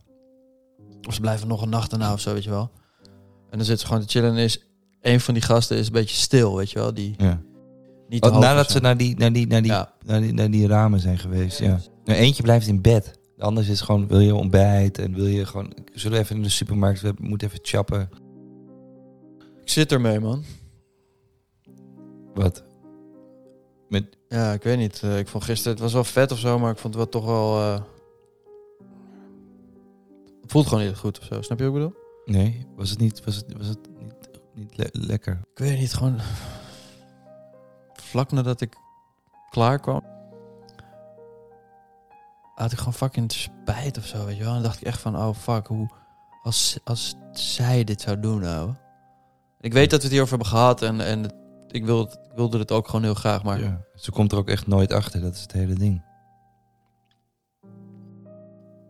Of 1.07 1.13
ze 1.13 1.21
blijven 1.21 1.47
nog 1.47 1.61
een 1.61 1.69
nacht 1.69 1.91
erna 1.91 2.13
of 2.13 2.19
zo, 2.19 2.33
weet 2.33 2.43
je 2.43 2.49
wel. 2.49 2.71
En 3.49 3.57
dan 3.57 3.65
zitten 3.65 3.79
ze 3.79 3.85
gewoon 3.85 4.01
te 4.01 4.07
chillen 4.07 4.29
en 4.31 4.37
is 4.37 4.61
een 5.01 5.19
van 5.19 5.33
die 5.33 5.43
gasten 5.43 5.77
is 5.77 5.87
een 5.87 5.93
beetje 5.93 6.15
stil, 6.15 6.55
weet 6.55 6.71
je 6.71 6.79
wel. 6.79 6.93
Die 6.93 7.13
Ja. 7.17 7.39
Niet 8.09 8.23
Want 8.25 8.39
nadat 8.39 8.71
ze 8.71 8.79
naar 8.79 8.97
die, 8.97 9.17
naar, 9.17 9.33
die, 9.33 9.47
naar, 9.47 9.61
die, 9.61 9.71
Ja. 9.71 9.93
naar, 10.05 10.21
die, 10.21 10.33
naar 10.33 10.51
die 10.51 10.67
ramen 10.67 10.99
zijn 10.99 11.17
geweest, 11.17 11.59
ja. 11.59 11.79
Nou, 12.05 12.19
eentje 12.19 12.43
blijft 12.43 12.67
in 12.67 12.81
bed. 12.81 13.19
De 13.35 13.43
ander 13.43 13.69
is 13.69 13.81
gewoon, 13.81 14.07
wil 14.07 14.19
je 14.19 14.35
ontbijt 14.35 14.97
en 14.97 15.13
wil 15.13 15.25
je 15.25 15.45
gewoon... 15.45 15.73
Zullen 15.93 16.17
we 16.17 16.23
even 16.23 16.35
in 16.35 16.41
de 16.43 16.49
supermarkt, 16.49 17.01
we 17.01 17.13
moeten 17.19 17.47
even 17.47 17.59
chappen. 17.61 18.09
Ik 19.61 19.69
zit 19.69 19.91
ermee, 19.91 20.19
man. 20.19 20.43
Wat? 22.33 22.63
Met, 23.89 24.17
Ja, 24.29 24.53
ik 24.53 24.63
weet 24.63 24.77
niet. 24.77 24.99
Eh, 25.03 25.17
ik 25.19 25.27
vond 25.27 25.43
gisteren, 25.43 25.71
het 25.73 25.81
was 25.81 25.93
wel 25.93 26.03
vet 26.03 26.31
of 26.31 26.39
zo, 26.39 26.59
maar 26.59 26.71
ik 26.71 26.77
vond 26.77 26.93
het 26.93 27.03
wel 27.03 27.21
toch 27.21 27.25
wel... 27.31 27.59
eh, 27.59 27.81
Het 30.41 30.51
voelt 30.51 30.67
gewoon 30.67 30.85
niet 30.85 30.95
goed 30.95 31.19
of 31.19 31.25
zo. 31.25 31.41
Snap 31.41 31.59
je 31.59 31.65
wat 31.65 31.75
ik 31.75 31.79
bedoel? 31.81 31.97
nee, 32.25 32.65
was 32.75 32.89
het 32.89 32.99
niet, 32.99 33.23
was 33.25 33.35
het, 33.35 33.45
was 33.57 33.67
het 33.67 33.79
niet, 33.99 34.13
niet 34.53 34.77
le- 34.77 34.89
lekker? 35.07 35.39
Ik 35.53 35.59
weet 35.59 35.79
niet, 35.79 35.93
gewoon... 35.93 36.15
Vlak 38.09 38.31
nadat 38.31 38.61
ik 38.61 38.77
klaar 39.49 39.79
kwam... 39.79 40.01
Had 42.55 42.71
ik 42.71 42.77
gewoon 42.77 42.93
fucking 42.93 43.31
spijt 43.31 43.97
of 43.97 44.05
zo, 44.05 44.25
weet 44.25 44.37
je 44.37 44.43
wel. 44.43 44.47
En 44.53 44.53
dan 44.61 44.63
dacht 44.69 44.81
ik 44.81 44.87
echt 44.87 45.01
van, 45.01 45.15
oh 45.17 45.33
fuck, 45.35 45.67
hoe... 45.67 45.87
Als, 46.43 46.79
als 46.83 47.15
zij 47.31 47.83
dit 47.83 48.01
zou 48.01 48.19
doen, 48.19 48.39
nou. 48.39 48.73
Ik 49.59 49.73
weet 49.73 49.89
dat 49.89 49.97
we 49.99 50.03
het 50.03 50.11
hierover 50.13 50.37
hebben 50.37 50.53
gehad 50.57 50.81
en, 50.81 51.01
en 51.01 51.23
het- 51.23 51.35
ik, 51.67 51.85
wil, 51.85 51.99
het- 51.99 52.13
ik 52.13 52.35
wilde 52.35 52.57
het 52.57 52.71
ook 52.71 52.85
gewoon 52.85 53.03
heel 53.03 53.13
graag, 53.13 53.43
maar... 53.43 53.59
Ja. 53.59 53.81
Ze 53.95 54.11
komt 54.11 54.31
er 54.31 54.37
ook 54.37 54.47
echt 54.49 54.67
nooit 54.67 54.91
achter, 54.93 55.21
dat 55.21 55.33
is 55.33 55.41
het 55.41 55.51
hele 55.51 55.73
ding. 55.73 56.01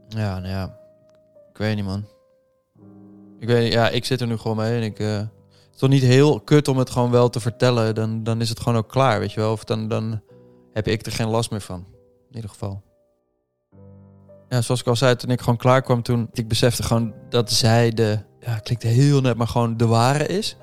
Ja, 0.08 0.40
nou 0.40 0.48
ja. 0.48 0.78
Ik 1.52 1.58
weet 1.58 1.76
niet, 1.76 1.86
man. 1.86 2.06
Ik 3.40 3.48
weet 3.48 3.64
niet, 3.64 3.74
ja, 3.74 3.90
ik 3.90 4.06
zit 4.06 4.22
er 4.22 4.28
nu 4.28 4.38
gewoon 4.38 4.58
mee 4.58 4.76
en 4.78 4.84
ik... 4.84 5.00
eh, 5.00 5.22
toch 5.80 5.90
niet 5.90 6.04
heel 6.04 6.40
kut 6.40 6.68
om 6.68 6.78
het 6.78 6.90
gewoon 6.90 7.12
wel 7.12 7.30
te 7.30 7.40
vertellen. 7.40 7.96
Dan, 7.96 8.24
dan 8.24 8.42
is 8.42 8.50
het 8.50 8.60
gewoon 8.60 8.78
ook 8.78 8.90
klaar, 8.90 9.20
weet 9.20 9.32
je 9.32 9.40
wel. 9.40 9.52
Of 9.52 9.64
dan, 9.64 9.88
dan 9.88 10.22
heb 10.74 10.88
ik 10.88 11.06
er 11.06 11.12
geen 11.12 11.28
last 11.28 11.52
meer 11.52 11.62
van. 11.62 11.86
In 12.30 12.36
ieder 12.36 12.50
geval. 12.50 12.84
Ja, 14.50 14.62
zoals 14.62 14.80
ik 14.82 14.88
al 14.88 14.96
zei, 14.96 15.16
toen 15.16 15.30
ik 15.30 15.40
gewoon 15.40 15.58
klaar 15.58 15.82
kwam, 15.82 16.02
toen 16.02 16.30
ik 16.32 16.48
besefte 16.48 16.84
gewoon 16.84 17.14
dat 17.30 17.52
zij 17.52 17.92
de... 17.92 18.20
Ja, 18.40 18.58
klinkt 18.58 18.84
heel 18.84 19.22
net, 19.22 19.38
maar 19.38 19.48
gewoon 19.48 19.78
de 19.78 19.86
ware 19.86 20.26
is. 20.26 20.58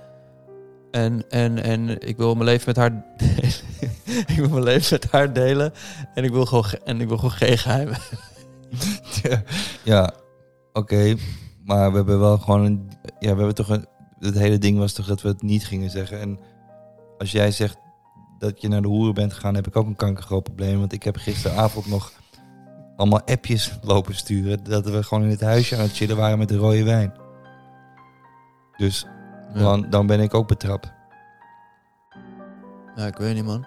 En, 0.91 1.31
en, 1.31 1.63
en 1.63 2.01
ik 2.09 2.17
wil 2.17 2.35
mijn 2.35 2.45
leven 2.45 2.65
met 2.67 2.77
haar 2.77 3.05
delen. 3.17 3.53
ik 4.33 4.37
wil 4.37 4.49
mijn 4.49 4.63
leven 4.63 4.99
met 5.01 5.11
haar 5.11 5.33
delen. 5.33 5.73
En 6.15 6.25
ik 6.25 6.31
wil 6.31 6.47
gewoon, 6.47 6.65
ge- 6.65 6.81
en 6.85 7.01
ik 7.01 7.09
wil 7.09 7.17
gewoon 7.17 7.31
geen 7.31 7.59
geheimen. 7.59 7.97
ja, 9.23 9.43
ja 9.95 10.15
oké. 10.73 11.15
Maar 11.65 11.91
we 11.91 11.97
hebben 11.97 12.21
wel 12.21 12.39
gewoon 12.39 12.65
een... 12.65 12.89
Ja, 13.19 13.31
we 13.31 13.37
hebben 13.37 13.55
toch 13.55 13.69
een... 13.69 13.87
Het 14.19 14.35
hele 14.39 14.59
ding 14.59 14.79
was 14.79 14.93
toch 14.93 15.07
dat 15.07 15.23
we 15.23 15.29
het 15.29 15.43
niet 15.43 15.67
gingen 15.67 15.91
zeggen. 15.91 16.21
En 16.21 16.39
als 17.19 17.33
jij 17.33 17.51
zegt 17.51 17.79
dat 18.39 18.61
je 18.61 18.69
naar 18.69 18.83
de 18.83 18.89
hoeren 18.89 19.15
bent 19.15 19.33
gegaan, 19.33 19.55
heb 19.55 19.67
ik 19.67 19.77
ook 19.77 19.87
een 19.87 19.97
kankergroot 19.97 20.43
probleem. 20.43 20.79
Want 20.79 20.93
ik 20.93 21.03
heb 21.03 21.17
gisteravond 21.17 21.87
nog 21.87 22.13
allemaal 22.97 23.23
appjes 23.25 23.79
lopen 23.83 24.15
sturen. 24.15 24.65
Dat 24.65 24.85
we 24.91 25.03
gewoon 25.03 25.25
in 25.25 25.31
het 25.31 25.41
huisje 25.41 25.77
aan 25.77 25.83
het 25.83 25.97
chillen 25.97 26.17
waren 26.17 26.39
met 26.39 26.49
de 26.49 26.57
rode 26.57 26.85
wijn. 26.85 27.13
Dus 28.77 29.07
Ja. 29.55 29.59
dan, 29.61 29.87
dan 29.91 30.07
ben 30.07 30.21
ik 30.21 30.35
ook 30.35 30.49
betrapt. 30.49 30.93
Ja, 32.97 33.07
ik 33.07 33.17
weet 33.17 33.35
niet, 33.35 33.45
man. 33.45 33.67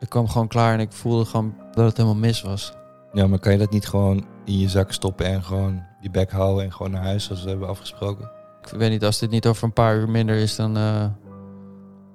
Ik 0.00 0.08
kwam 0.08 0.28
gewoon 0.28 0.48
klaar 0.48 0.72
en 0.74 0.80
ik 0.80 0.92
voelde 0.92 1.24
gewoon 1.24 1.54
dat 1.72 1.84
het 1.86 1.96
helemaal 1.96 2.18
mis 2.18 2.42
was. 2.42 2.74
Ja, 3.12 3.26
maar 3.26 3.38
kan 3.38 3.52
je 3.52 3.58
dat 3.58 3.70
niet 3.70 3.86
gewoon 3.88 4.24
in 4.46 4.58
je 4.58 4.68
zak 4.68 4.92
stoppen 4.92 5.26
en 5.26 5.42
gewoon 5.42 5.82
je 6.00 6.10
bek 6.10 6.30
houden 6.30 6.64
en 6.64 6.72
gewoon 6.72 6.92
naar 6.92 7.02
huis 7.02 7.24
zoals 7.24 7.42
we 7.42 7.48
hebben 7.48 7.68
afgesproken. 7.68 8.30
Ik 8.62 8.78
weet 8.78 8.90
niet, 8.90 9.04
als 9.04 9.18
dit 9.18 9.30
niet 9.30 9.46
over 9.46 9.64
een 9.64 9.72
paar 9.72 9.96
uur 9.96 10.08
minder 10.08 10.36
is, 10.36 10.56
dan, 10.56 10.76
eh, 10.76 11.00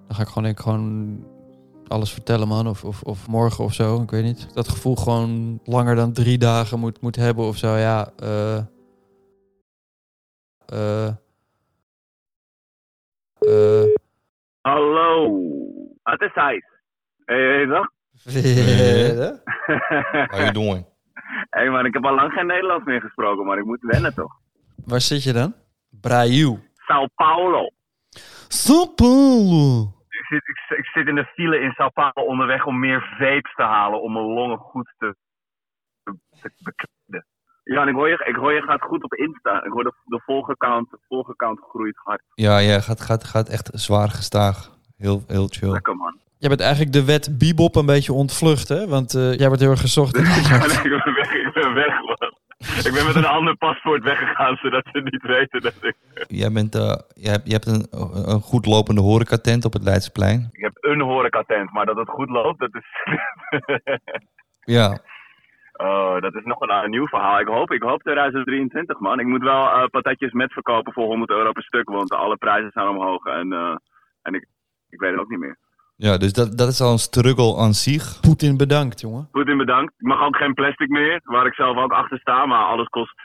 dan 0.07 0.15
ga 0.15 0.21
ik 0.21 0.27
gewoon, 0.27 0.43
denk 0.43 0.57
ik, 0.57 0.63
gewoon 0.63 1.19
alles 1.87 2.13
vertellen, 2.13 2.47
man. 2.47 2.67
Of, 2.67 2.83
of, 2.83 3.01
of 3.01 3.27
morgen 3.27 3.63
of 3.63 3.73
zo, 3.73 4.01
ik 4.01 4.11
weet 4.11 4.23
niet. 4.23 4.53
Dat 4.53 4.67
gevoel 4.67 4.95
gewoon 4.95 5.59
langer 5.63 5.95
dan 5.95 6.13
drie 6.13 6.37
dagen 6.37 6.79
moet, 6.79 7.01
moet 7.01 7.15
hebben 7.15 7.45
of 7.45 7.57
zo, 7.57 7.75
ja. 7.75 8.11
eh 8.15 8.57
eh 10.65 11.07
eh 13.39 13.87
Hallo, 14.61 15.41
het 16.03 16.21
is 16.21 16.33
Thijs. 16.33 16.69
Hey. 17.25 17.65
How 20.27 20.39
you 20.39 20.51
doing? 20.51 20.90
Hey 21.49 21.69
man, 21.69 21.85
ik 21.85 21.93
heb 21.93 22.05
al 22.05 22.15
lang 22.15 22.31
geen 22.31 22.45
Nederlands 22.45 22.85
meer 22.85 23.01
gesproken, 23.01 23.45
maar 23.45 23.57
ik 23.57 23.65
moet 23.65 23.81
wennen 23.81 24.13
toch. 24.13 24.39
Waar 24.85 25.01
zit 25.01 25.23
je 25.23 25.33
dan? 25.33 25.53
Brail. 26.01 26.59
Sao 26.73 27.07
Paulo. 27.15 27.69
Sao 28.47 28.85
Paulo. 28.85 29.93
Ik 30.09 30.25
zit, 30.29 30.47
ik, 30.47 30.77
ik 30.77 30.85
zit 30.85 31.07
in 31.07 31.15
de 31.15 31.25
file 31.25 31.59
in 31.59 31.71
Sao 31.71 31.89
Paulo 31.89 32.29
onderweg 32.29 32.65
om 32.65 32.79
meer 32.79 33.15
vapes 33.19 33.55
te 33.55 33.63
halen 33.63 34.01
om 34.01 34.13
mijn 34.13 34.25
longen 34.25 34.57
goed 34.57 34.93
te, 34.97 35.15
te, 36.03 36.15
te 36.41 36.51
bekleden. 36.57 37.25
Ja, 37.63 37.81
en 37.81 37.87
ik 37.87 37.95
hoor, 37.95 38.09
je, 38.09 38.23
ik 38.25 38.35
hoor 38.35 38.53
je 38.53 38.61
gaat 38.61 38.81
goed 38.81 39.03
op 39.03 39.13
Insta. 39.13 39.63
Ik 39.63 39.71
hoor 39.71 39.83
de, 39.83 39.93
de 40.03 40.21
volgaccount, 40.25 40.89
de 40.89 40.99
volgaccount 41.07 41.59
groeit 41.59 41.97
hard. 41.97 42.21
Ja, 42.33 42.57
ja, 42.57 42.79
gaat, 42.79 43.01
gaat, 43.01 43.23
gaat 43.23 43.49
echt 43.49 43.69
zwaar 43.73 44.09
gestaag. 44.09 44.69
Heel, 44.97 45.23
heel 45.27 45.47
chill. 45.47 45.71
Lekker 45.71 45.95
man. 45.95 46.19
Jij 46.41 46.49
bent 46.49 46.61
eigenlijk 46.61 46.93
de 46.93 47.05
wet 47.05 47.37
Bebop 47.39 47.75
een 47.75 47.85
beetje 47.85 48.13
ontvlucht, 48.13 48.69
hè? 48.69 48.87
Want 48.87 49.13
eh, 49.13 49.37
jij 49.37 49.47
wordt 49.47 49.61
heel 49.61 49.71
erg 49.71 49.81
gezocht 49.81 50.13
nee, 50.15 50.23
ik 50.83 51.03
ben 51.03 51.13
weg, 51.13 51.33
ik 51.33 51.53
ben 51.53 51.73
weg 51.73 52.01
man. 52.01 52.33
Ik 52.85 52.91
ben 52.93 53.05
met 53.05 53.15
een 53.15 53.25
ander 53.25 53.55
paspoort 53.55 54.03
weggegaan 54.03 54.55
zodat 54.55 54.83
ze 54.91 55.01
niet 55.03 55.21
weten 55.21 55.61
dat 55.61 55.73
ik... 55.81 55.95
Jij 56.27 56.51
bent, 56.51 56.75
eh, 56.75 56.95
je 57.13 57.29
hebt, 57.29 57.45
je 57.45 57.51
hebt 57.51 57.67
een, 57.67 57.85
een 58.31 58.41
goed 58.41 58.65
lopende 58.65 59.01
horecatent 59.01 59.65
op 59.65 59.73
het 59.73 59.83
Leidseplein. 59.83 60.49
Ik 60.51 60.63
heb 60.63 60.77
een 60.79 61.01
horecatent, 61.01 61.71
maar 61.71 61.85
dat 61.85 61.97
het 61.97 62.09
goed 62.09 62.29
loopt, 62.29 62.59
dat 62.59 62.75
is... 62.75 62.87
Ja, 64.77 64.99
Oh, 65.73 66.21
dat 66.21 66.35
is 66.35 66.43
nog 66.43 66.59
een, 66.59 66.89
nieuw 66.89 67.07
verhaal. 67.07 67.39
Ik 67.39 67.47
hoop, 67.47 67.71
ik 67.71 67.81
hoop 67.81 68.01
2023, 68.01 68.99
man. 68.99 69.19
Ik 69.19 69.25
moet 69.25 69.41
wel 69.43 69.69
eh, 69.69 69.85
patatjes 69.85 70.31
met 70.31 70.53
verkopen 70.53 70.93
voor 70.93 71.05
100 71.05 71.29
euro 71.29 71.51
per 71.51 71.63
stuk, 71.63 71.89
want 71.89 72.11
alle 72.11 72.37
prijzen 72.37 72.71
zijn 72.71 72.87
omhoog. 72.87 73.25
En, 73.25 73.53
eh, 73.53 73.75
en 74.21 74.33
ik, 74.33 74.45
ik 74.89 74.99
weet 74.99 75.11
het 75.11 75.19
ook 75.19 75.29
niet 75.29 75.39
meer. 75.39 75.57
Ja 76.07 76.17
dus 76.17 76.33
dat, 76.33 76.57
dat 76.57 76.69
is 76.69 76.81
al 76.81 76.91
een 76.91 77.07
struggle 77.09 77.57
aan 77.57 77.73
zich. 77.73 78.19
Poetin 78.21 78.57
bedankt, 78.57 79.01
jongen. 79.01 79.27
Poetin 79.31 79.57
bedankt. 79.57 79.93
Ik 79.97 80.07
mag 80.07 80.21
ook 80.21 80.35
geen 80.35 80.53
plastic 80.53 80.89
meer, 80.89 81.21
waar 81.23 81.45
ik 81.45 81.53
zelf 81.53 81.77
ook 81.77 81.91
achter 81.91 82.19
sta, 82.19 82.45
maar 82.45 82.65
alles 82.65 82.87
kost 82.87 83.15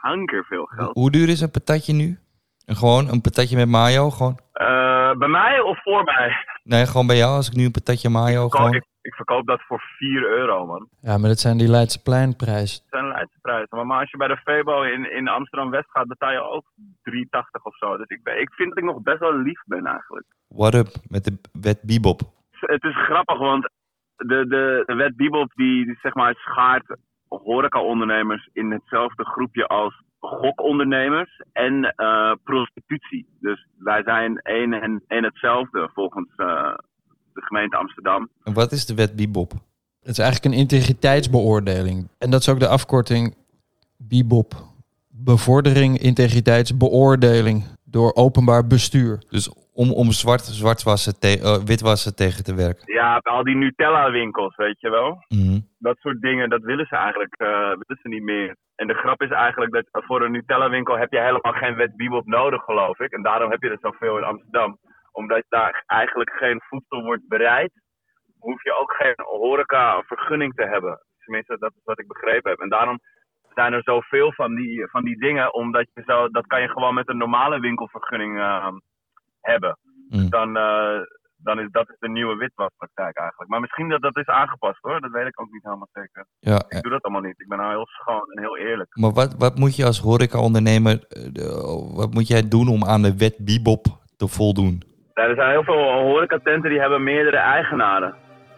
kanker 0.00 0.44
veel 0.44 0.64
geld. 0.64 0.94
Hoe 0.94 1.10
duur 1.10 1.28
is 1.28 1.40
een 1.40 1.50
patatje 1.50 1.92
nu? 1.92 2.18
En 2.66 2.76
gewoon 2.76 3.08
een 3.08 3.20
patatje 3.20 3.56
met 3.56 3.68
mayo? 3.68 4.10
Gewoon? 4.10 4.38
Eh, 4.52 5.12
bij 5.18 5.28
mij 5.28 5.60
of 5.60 5.82
voor 5.82 6.04
mij? 6.04 6.36
Nee, 6.62 6.86
gewoon 6.86 7.06
bij 7.06 7.16
jou 7.16 7.36
als 7.36 7.48
ik 7.48 7.54
nu 7.54 7.64
een 7.64 7.70
patatje 7.70 8.08
mayo 8.08 8.46
Ik, 8.46 8.54
gewoon... 8.54 8.74
ik, 8.74 8.84
ik 9.08 9.14
verkoop 9.14 9.46
dat 9.46 9.62
voor 9.62 9.80
4 9.80 10.22
euro, 10.38 10.66
man. 10.66 10.88
Ja, 11.00 11.18
maar 11.18 11.28
dat 11.28 11.38
zijn 11.38 11.58
die 11.58 11.74
Leidse 11.76 12.02
pleinprijzen. 12.02 12.78
Dat 12.80 13.00
zijn 13.00 13.08
Leidse 13.08 13.38
prijzen. 13.40 13.76
Maar, 13.76 13.86
maar 13.86 14.00
als 14.00 14.10
je 14.10 14.16
bij 14.16 14.28
de 14.28 14.36
Febo 14.36 14.82
in, 14.82 15.12
in 15.12 15.28
Amsterdam-West 15.28 15.90
gaat, 15.90 16.06
betaal 16.06 16.32
je 16.32 16.40
ook 16.40 16.66
3,80 17.10 17.62
of 17.62 17.76
zo. 17.76 17.96
Dus 17.96 18.08
ik, 18.08 18.22
ben, 18.22 18.40
ik 18.40 18.52
vind 18.52 18.68
dat 18.68 18.78
ik 18.78 18.84
nog 18.84 19.02
best 19.02 19.18
wel 19.18 19.36
lief 19.36 19.62
ben 19.66 19.86
eigenlijk. 19.86 20.26
What 20.48 20.74
up 20.74 20.88
met 21.08 21.24
de 21.24 21.38
wet 21.52 21.80
Bebop? 21.82 22.20
het 22.60 22.84
is 22.84 22.96
grappig, 22.96 23.38
want 23.38 23.70
de, 24.16 24.46
de, 24.46 24.82
de 24.86 24.94
wet 24.94 25.16
Bibop 25.16 25.52
die, 25.54 25.84
die 25.84 25.98
zeg 26.02 26.14
maar 26.14 26.34
schaart 26.34 26.96
horeca-ondernemers 27.28 28.48
in 28.52 28.70
hetzelfde 28.70 29.24
groepje 29.24 29.66
als 29.66 30.02
gokondernemers 30.20 31.42
en 31.52 31.84
eh, 31.84 32.32
prostitutie. 32.44 33.26
Dus 33.40 33.66
wij 33.78 34.02
zijn 34.02 34.38
één 34.38 34.72
en, 34.72 35.04
en 35.06 35.24
hetzelfde 35.24 35.90
volgens 35.94 36.34
eh, 36.36 36.74
de 37.38 37.46
gemeente 37.46 37.76
Amsterdam. 37.76 38.28
En 38.44 38.52
wat 38.52 38.72
is 38.72 38.86
de 38.86 38.94
wet 38.94 39.16
Bebop? 39.16 39.52
Het 40.00 40.16
is 40.16 40.18
eigenlijk 40.18 40.54
een 40.54 40.60
integriteitsbeoordeling. 40.60 42.08
En 42.18 42.30
dat 42.30 42.40
is 42.40 42.48
ook 42.48 42.60
de 42.60 42.68
afkorting 42.68 43.34
BIBOP. 43.96 44.52
Bevordering 45.10 45.98
integriteitsbeoordeling 45.98 47.64
door 47.84 48.14
openbaar 48.14 48.66
bestuur. 48.66 49.18
Dus 49.28 49.52
om, 49.74 49.92
om 49.92 50.10
zwart, 50.10 50.40
zwartwassen 50.40 51.20
te, 51.20 51.40
eh, 51.40 51.56
witwassen 51.64 52.16
tegen 52.16 52.44
te 52.44 52.54
werken. 52.54 52.92
Ja, 52.92 53.20
al 53.22 53.44
die 53.44 53.56
Nutella-winkels, 53.56 54.56
weet 54.56 54.80
je 54.80 54.90
wel. 54.90 55.24
Mhm. 55.28 55.58
dat 55.78 55.96
soort 55.98 56.20
dingen, 56.20 56.48
dat 56.50 56.62
willen 56.62 56.86
ze 56.86 56.96
eigenlijk 56.96 57.34
eh, 57.36 57.48
willen 57.48 57.98
ze 58.02 58.08
niet 58.08 58.22
meer. 58.22 58.56
En 58.74 58.86
de 58.86 58.94
grap 58.94 59.22
is 59.22 59.30
eigenlijk 59.30 59.72
dat 59.72 60.04
voor 60.04 60.22
een 60.22 60.32
Nutella-winkel 60.32 60.98
heb 60.98 61.12
je 61.12 61.20
helemaal 61.20 61.52
geen 61.52 61.74
wet 61.74 61.96
Bibop 61.96 62.26
nodig, 62.26 62.62
geloof 62.64 62.98
ik. 63.00 63.12
En 63.12 63.22
daarom 63.22 63.50
heb 63.50 63.62
je 63.62 63.70
er 63.70 63.78
zoveel 63.80 64.18
in 64.18 64.24
Amsterdam. 64.24 64.78
Omdat 65.12 65.44
daar 65.48 65.82
eigenlijk 65.86 66.30
geen 66.30 66.60
voedsel 66.68 67.02
wordt 67.02 67.28
bereid, 67.28 67.72
hoef 68.38 68.62
je 68.62 68.78
ook 68.80 68.92
geen 68.92 69.14
horeca-vergunning 69.16 70.54
te 70.54 70.66
hebben. 70.66 71.00
Tenminste, 71.24 71.56
dat 71.58 71.72
is 71.74 71.80
wat 71.84 71.98
ik 71.98 72.06
begrepen 72.06 72.50
heb. 72.50 72.60
En 72.60 72.68
daarom 72.68 72.98
zijn 73.54 73.72
er 73.72 73.82
zoveel 73.82 74.32
van 74.32 74.54
die, 74.54 74.86
van 74.90 75.04
die 75.04 75.18
dingen, 75.18 75.54
omdat 75.54 75.86
je 75.94 76.02
zo, 76.06 76.28
dat 76.28 76.46
kan 76.46 76.60
je 76.60 76.68
gewoon 76.68 76.94
met 76.94 77.08
een 77.08 77.16
normale 77.16 77.60
winkelvergunning 77.60 78.38
eh, 78.38 78.68
hebben. 79.40 79.78
Mm. 80.08 80.30
Dan, 80.30 80.56
eh, 80.56 81.00
dan 81.36 81.60
is 81.60 81.68
dat 81.70 81.96
de 81.98 82.08
nieuwe 82.08 82.36
witwaspraktijk 82.36 83.16
eigenlijk. 83.16 83.50
Maar 83.50 83.60
misschien 83.60 83.88
dat 83.88 84.00
dat 84.02 84.16
is 84.16 84.26
aangepast 84.26 84.78
hoor, 84.80 85.00
dat 85.00 85.10
weet 85.10 85.26
ik 85.26 85.40
ook 85.40 85.50
niet 85.50 85.62
helemaal 85.62 85.88
zeker. 85.92 86.26
Ja, 86.38 86.64
Ik 86.68 86.82
doe 86.82 86.92
dat 86.92 87.02
allemaal 87.02 87.22
niet. 87.22 87.40
Ik 87.40 87.48
ben 87.48 87.58
nou 87.58 87.70
heel 87.70 87.86
schoon 87.86 88.30
en 88.32 88.42
heel 88.42 88.56
eerlijk. 88.56 88.96
maar 88.96 89.12
wat, 89.12 89.34
wat 89.38 89.58
moet 89.58 89.76
je 89.76 89.84
als 89.84 90.00
horecaondernemer, 90.00 90.98
de- 91.32 91.92
wat 91.94 92.14
moet 92.14 92.26
jij 92.28 92.48
doen 92.48 92.68
om 92.68 92.84
aan 92.84 93.02
de 93.02 93.16
wet 93.16 93.36
Bebop 93.44 93.84
te 94.16 94.28
voldoen? 94.28 94.82
Er 95.26 95.34
zijn 95.34 95.50
heel 95.50 95.64
veel 95.64 95.92
horecatenten 95.92 96.70
die 96.70 96.80
hebben 96.80 97.02
meerdere 97.02 97.36
eigenaren. 97.36 98.14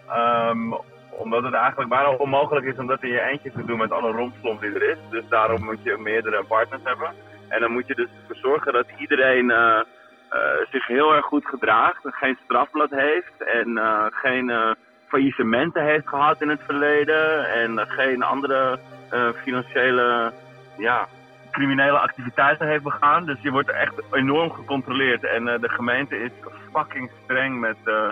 Ehm, 0.08 0.72
omdat 1.10 1.42
het 1.42 1.54
eigenlijk 1.54 1.90
bijna 1.90 2.10
onmogelijk 2.10 2.66
is 2.66 2.78
om 2.78 2.86
dat 2.86 3.02
in 3.02 3.08
je 3.08 3.20
eentje 3.20 3.52
te 3.52 3.64
doen 3.64 3.78
met 3.78 3.92
alle 3.92 4.10
rompslomp 4.12 4.60
die 4.60 4.74
er 4.74 4.90
is. 4.90 4.98
Dus 5.10 5.24
daarom 5.28 5.64
moet 5.64 5.82
je 5.82 5.96
meerdere 5.98 6.44
partners 6.44 6.82
hebben. 6.84 7.10
En 7.48 7.60
dan 7.60 7.72
moet 7.72 7.86
je 7.86 7.94
dus 7.94 8.08
ervoor 8.20 8.36
zorgen 8.36 8.72
dat 8.72 8.86
iedereen 8.96 9.50
eh, 9.50 9.80
eh, 10.28 10.40
zich 10.70 10.86
heel 10.86 11.14
erg 11.14 11.24
goed 11.24 11.46
gedraagt. 11.46 12.04
En 12.04 12.12
geen 12.12 12.38
strafblad 12.44 12.90
heeft. 12.90 13.42
En 13.44 13.78
eh, 13.78 14.06
geen 14.10 14.76
faillissementen 15.08 15.84
heeft 15.84 16.08
gehad 16.08 16.42
in 16.42 16.48
het 16.48 16.60
verleden. 16.64 17.50
En 17.50 17.86
geen 17.88 18.22
andere 18.22 18.78
financiële 19.42 20.32
ja, 20.76 21.06
criminele 21.50 21.98
activiteiten 21.98 22.66
heeft 22.66 22.82
begaan. 22.82 23.24
Dus 23.24 23.40
je 23.42 23.50
wordt 23.50 23.70
echt 23.70 23.94
enorm 24.12 24.50
gecontroleerd. 24.50 25.24
En 25.24 25.48
eh, 25.48 25.60
de 25.60 25.68
gemeente 25.68 26.22
is 26.22 26.30
fucking 26.72 27.10
streng 27.24 27.60
met, 27.60 27.76
eh, 27.84 28.08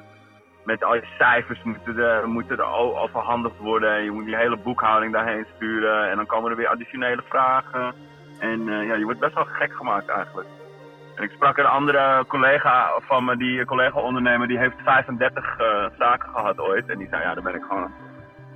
met 0.64 0.84
al 0.84 0.94
je 0.94 1.06
cijfers 1.18 1.62
moeten, 1.62 1.94
de, 1.94 2.22
moeten 2.26 2.58
er 2.58 2.64
overhandigd 2.74 3.58
worden. 3.58 3.94
En 3.94 4.04
je 4.04 4.10
moet 4.10 4.24
die 4.24 4.36
hele 4.36 4.56
boekhouding 4.56 5.12
daarheen 5.12 5.46
sturen. 5.56 6.10
En 6.10 6.16
dan 6.16 6.26
komen 6.26 6.50
er 6.50 6.56
weer 6.56 6.68
additionele 6.68 7.22
vragen. 7.28 7.94
En 8.38 8.68
eh, 8.68 8.86
ja, 8.86 8.94
je 8.94 9.04
wordt 9.04 9.20
best 9.20 9.34
wel 9.34 9.44
gek 9.44 9.72
gemaakt 9.72 10.08
eigenlijk. 10.08 10.48
En 11.14 11.24
ik 11.24 11.30
sprak 11.30 11.56
een 11.56 11.66
andere 11.66 12.24
collega 12.26 12.90
van 13.00 13.24
me, 13.24 13.36
die 13.36 13.64
collega-ondernemer, 13.64 14.48
die 14.48 14.58
heeft 14.58 14.76
35 14.84 15.58
eh, 15.58 15.84
zaken 15.98 16.28
gehad 16.28 16.58
ooit. 16.58 16.88
En 16.88 16.98
die 16.98 17.08
zei, 17.08 17.22
ja, 17.22 17.34
daar 17.34 17.42
ben 17.42 17.54
ik 17.54 17.64
gewoon 17.68 17.92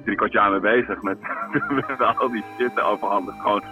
drie 0.05 0.16
kwart 0.16 0.33
jaar 0.33 0.51
mee 0.51 0.61
bezig 0.61 1.03
met, 1.03 1.18
met 1.88 2.16
al 2.16 2.31
die 2.31 2.45
shit 2.59 2.81
overhandigen. 2.81 3.40
Gewoon 3.40 3.62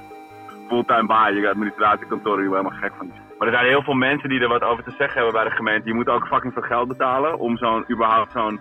fulltime 0.70 1.06
baan, 1.06 1.34
je 1.34 1.48
administratiekantoren, 1.48 2.40
die 2.40 2.48
worden 2.48 2.66
helemaal 2.66 2.88
gek 2.88 2.98
van. 2.98 3.12
Maar 3.38 3.48
er 3.48 3.54
zijn 3.54 3.66
heel 3.66 3.82
veel 3.82 3.94
mensen 4.08 4.28
die 4.28 4.40
er 4.40 4.48
wat 4.48 4.62
over 4.62 4.84
te 4.84 4.94
zeggen 4.98 5.16
hebben 5.16 5.32
bij 5.32 5.44
de 5.44 5.56
gemeente. 5.60 5.84
Die 5.84 5.94
moeten 5.94 6.14
ook 6.14 6.26
fucking 6.26 6.52
veel 6.52 6.62
geld 6.62 6.88
betalen 6.88 7.38
om 7.38 7.56
zo'n, 7.56 7.84
überhaupt 7.90 8.32
zo'n 8.32 8.60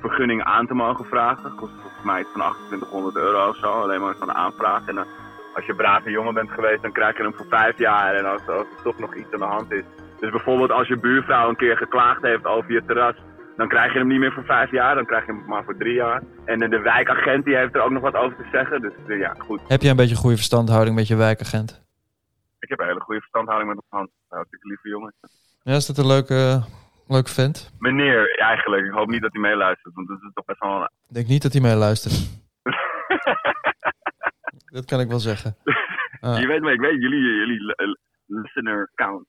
vergunning 0.00 0.42
aan 0.42 0.66
te 0.66 0.74
mogen 0.74 1.04
vragen. 1.04 1.54
Kost 1.54 1.72
volgens 1.80 2.04
mij 2.04 2.20
iets 2.20 2.30
van 2.32 2.40
2800 2.40 3.16
euro 3.16 3.48
of 3.48 3.56
zo, 3.56 3.70
alleen 3.70 4.00
maar 4.00 4.14
zo'n 4.18 4.34
aanvraag. 4.34 4.86
En 4.86 4.94
dan, 4.94 5.06
als 5.54 5.66
je 5.66 5.74
brave 5.74 6.10
jongen 6.10 6.34
bent 6.34 6.50
geweest, 6.50 6.82
dan 6.82 6.92
krijg 6.92 7.16
je 7.16 7.22
hem 7.22 7.34
voor 7.34 7.46
vijf 7.48 7.78
jaar. 7.78 8.14
En 8.14 8.24
als, 8.24 8.48
als 8.48 8.66
er 8.76 8.82
toch 8.82 8.98
nog 8.98 9.14
iets 9.14 9.32
aan 9.32 9.38
de 9.38 9.54
hand 9.56 9.72
is. 9.72 9.84
Dus 10.20 10.30
bijvoorbeeld 10.30 10.70
als 10.70 10.88
je 10.88 10.98
buurvrouw 10.98 11.48
een 11.48 11.56
keer 11.56 11.76
geklaagd 11.76 12.22
heeft 12.22 12.46
over 12.46 12.72
je 12.72 12.84
terras, 12.86 13.14
dan 13.58 13.68
krijg 13.68 13.92
je 13.92 13.98
hem 13.98 14.08
niet 14.08 14.18
meer 14.18 14.32
voor 14.32 14.44
vijf 14.44 14.70
jaar, 14.70 14.94
dan 14.94 15.06
krijg 15.06 15.26
je 15.26 15.32
hem 15.32 15.44
maar 15.46 15.64
voor 15.64 15.76
drie 15.76 15.94
jaar. 15.94 16.22
En 16.44 16.62
eh, 16.62 16.70
de 16.70 16.80
wijkagent 16.80 17.44
die 17.44 17.56
heeft 17.56 17.74
er 17.74 17.80
ook 17.82 17.90
nog 17.90 18.02
wat 18.02 18.14
over 18.14 18.36
te 18.36 18.48
zeggen. 18.52 18.80
Dus 18.80 18.92
eh, 19.08 19.18
ja, 19.18 19.34
goed. 19.38 19.60
Heb 19.68 19.80
jij 19.80 19.90
een 19.90 19.96
beetje 19.96 20.16
goede 20.16 20.36
verstandhouding 20.36 20.96
met 20.96 21.06
je 21.06 21.16
wijkagent? 21.16 21.86
Ik 22.58 22.68
heb 22.68 22.78
een 22.80 22.86
hele 22.86 23.00
goede 23.00 23.20
verstandhouding 23.20 23.74
met 23.74 23.82
mijn 23.88 24.02
hand. 24.02 24.14
Hartstikke 24.28 24.68
lieve 24.68 24.88
jongen. 24.88 25.14
Ja, 25.62 25.74
is 25.74 25.86
dat 25.86 25.98
een 25.98 26.06
leuke, 26.06 26.62
leuke 27.06 27.30
vent? 27.30 27.72
Meneer, 27.78 28.38
eigenlijk. 28.38 28.84
Ik 28.86 28.92
hoop 28.92 29.08
niet 29.08 29.22
dat 29.22 29.32
hij 29.32 29.40
meeluistert, 29.40 29.94
want 29.94 30.08
dat 30.08 30.18
is 30.22 30.30
toch 30.34 30.44
best 30.44 30.60
wel. 30.60 30.82
Ik 30.84 31.14
denk 31.14 31.26
niet 31.26 31.42
dat 31.42 31.52
hij 31.52 31.60
meeluistert. 31.60 32.14
dat 34.76 34.84
kan 34.84 35.00
ik 35.00 35.08
wel 35.08 35.18
zeggen. 35.20 35.56
Ah. 36.20 36.38
Je 36.40 36.46
weet 36.46 36.60
maar, 36.60 36.72
ik 36.72 36.80
weet 36.80 37.00
jullie, 37.02 37.20
jullie 37.22 37.60
li- 37.64 37.96
listener 38.26 38.90
count. 38.94 39.26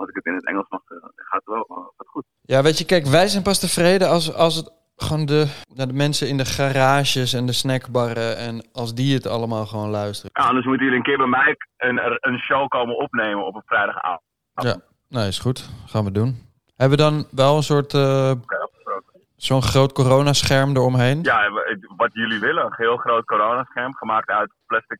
Als 0.00 0.08
ik 0.08 0.14
het 0.14 0.26
in 0.26 0.34
het 0.34 0.46
Engels 0.46 0.68
mag 0.68 0.80
zeggen, 0.88 1.12
gaat 1.14 1.42
het 1.44 1.54
wel 1.54 1.64
eh, 1.68 1.76
wat 1.96 2.06
goed. 2.06 2.24
Ja, 2.42 2.62
weet 2.62 2.78
je, 2.78 2.84
kijk, 2.84 3.06
wij 3.06 3.28
zijn 3.28 3.42
pas 3.42 3.60
tevreden 3.60 4.08
als, 4.08 4.34
als, 4.34 4.54
het, 4.56 4.72
Gewoon 4.96 5.26
de, 5.26 5.64
naar 5.74 5.86
de 5.86 5.92
mensen 5.92 6.28
in 6.28 6.36
de 6.36 6.44
garages 6.44 7.32
en 7.32 7.46
de 7.46 7.52
snackbarren. 7.52 8.36
En 8.36 8.68
als 8.72 8.94
die 8.94 9.14
het 9.14 9.26
allemaal 9.26 9.66
gewoon 9.66 9.90
luisteren. 9.90 10.30
Ja, 10.34 10.48
anders 10.48 10.66
moeten 10.66 10.84
jullie 10.84 10.98
een 10.98 11.08
keer 11.10 11.16
bij 11.16 11.26
mij 11.26 11.56
een, 11.76 11.98
een 12.20 12.38
show 12.38 12.68
komen 12.68 12.96
opnemen 12.96 13.46
op 13.46 13.54
een 13.54 13.62
vrijdagavond. 13.66 14.22
Ja, 14.52 14.76
nou 15.08 15.26
is 15.26 15.38
goed. 15.38 15.70
Gaan 15.86 16.04
we 16.04 16.10
doen. 16.10 16.48
Hebben 16.76 16.98
we 16.98 17.04
dan 17.04 17.26
wel 17.30 17.56
een 17.56 17.62
soort, 17.62 17.94
eh, 17.94 18.30
afgesproken. 18.30 19.20
zo'n 19.36 19.62
groot 19.62 19.92
coronascherm 19.92 20.76
eromheen? 20.76 21.22
Ja, 21.22 21.50
wat 21.96 22.10
jullie 22.12 22.40
willen. 22.40 22.64
Een 22.64 22.74
heel 22.76 22.96
groot 22.96 23.24
coronascherm 23.24 23.94
gemaakt 23.94 24.28
uit 24.28 24.52
plastic 24.66 24.98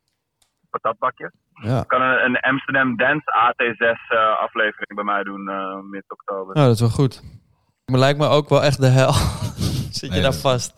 patatbakjes. 0.69 1.31
Ja. 1.63 1.81
Ik 1.81 1.87
kan 1.87 2.01
een, 2.01 2.25
een 2.25 2.39
Amsterdam 2.39 2.97
Dance 2.97 3.25
AT6 3.25 3.77
eh, 4.07 4.41
aflevering 4.41 4.95
bij 4.95 5.03
mij 5.03 5.23
doen 5.23 5.49
eh, 5.49 5.79
mid-oktober. 5.91 6.55
Nou, 6.55 6.65
dat 6.67 6.75
is 6.75 6.81
wel 6.81 6.89
goed. 6.89 7.21
Maar 7.85 7.99
lijkt 7.99 8.19
me 8.19 8.27
ook 8.27 8.49
wel 8.49 8.63
echt 8.63 8.81
de 8.81 8.87
hel. 8.87 9.11
Zit 9.91 9.99
je 9.99 10.09
Nee, 10.09 10.21
daar 10.21 10.33
vast? 10.33 10.73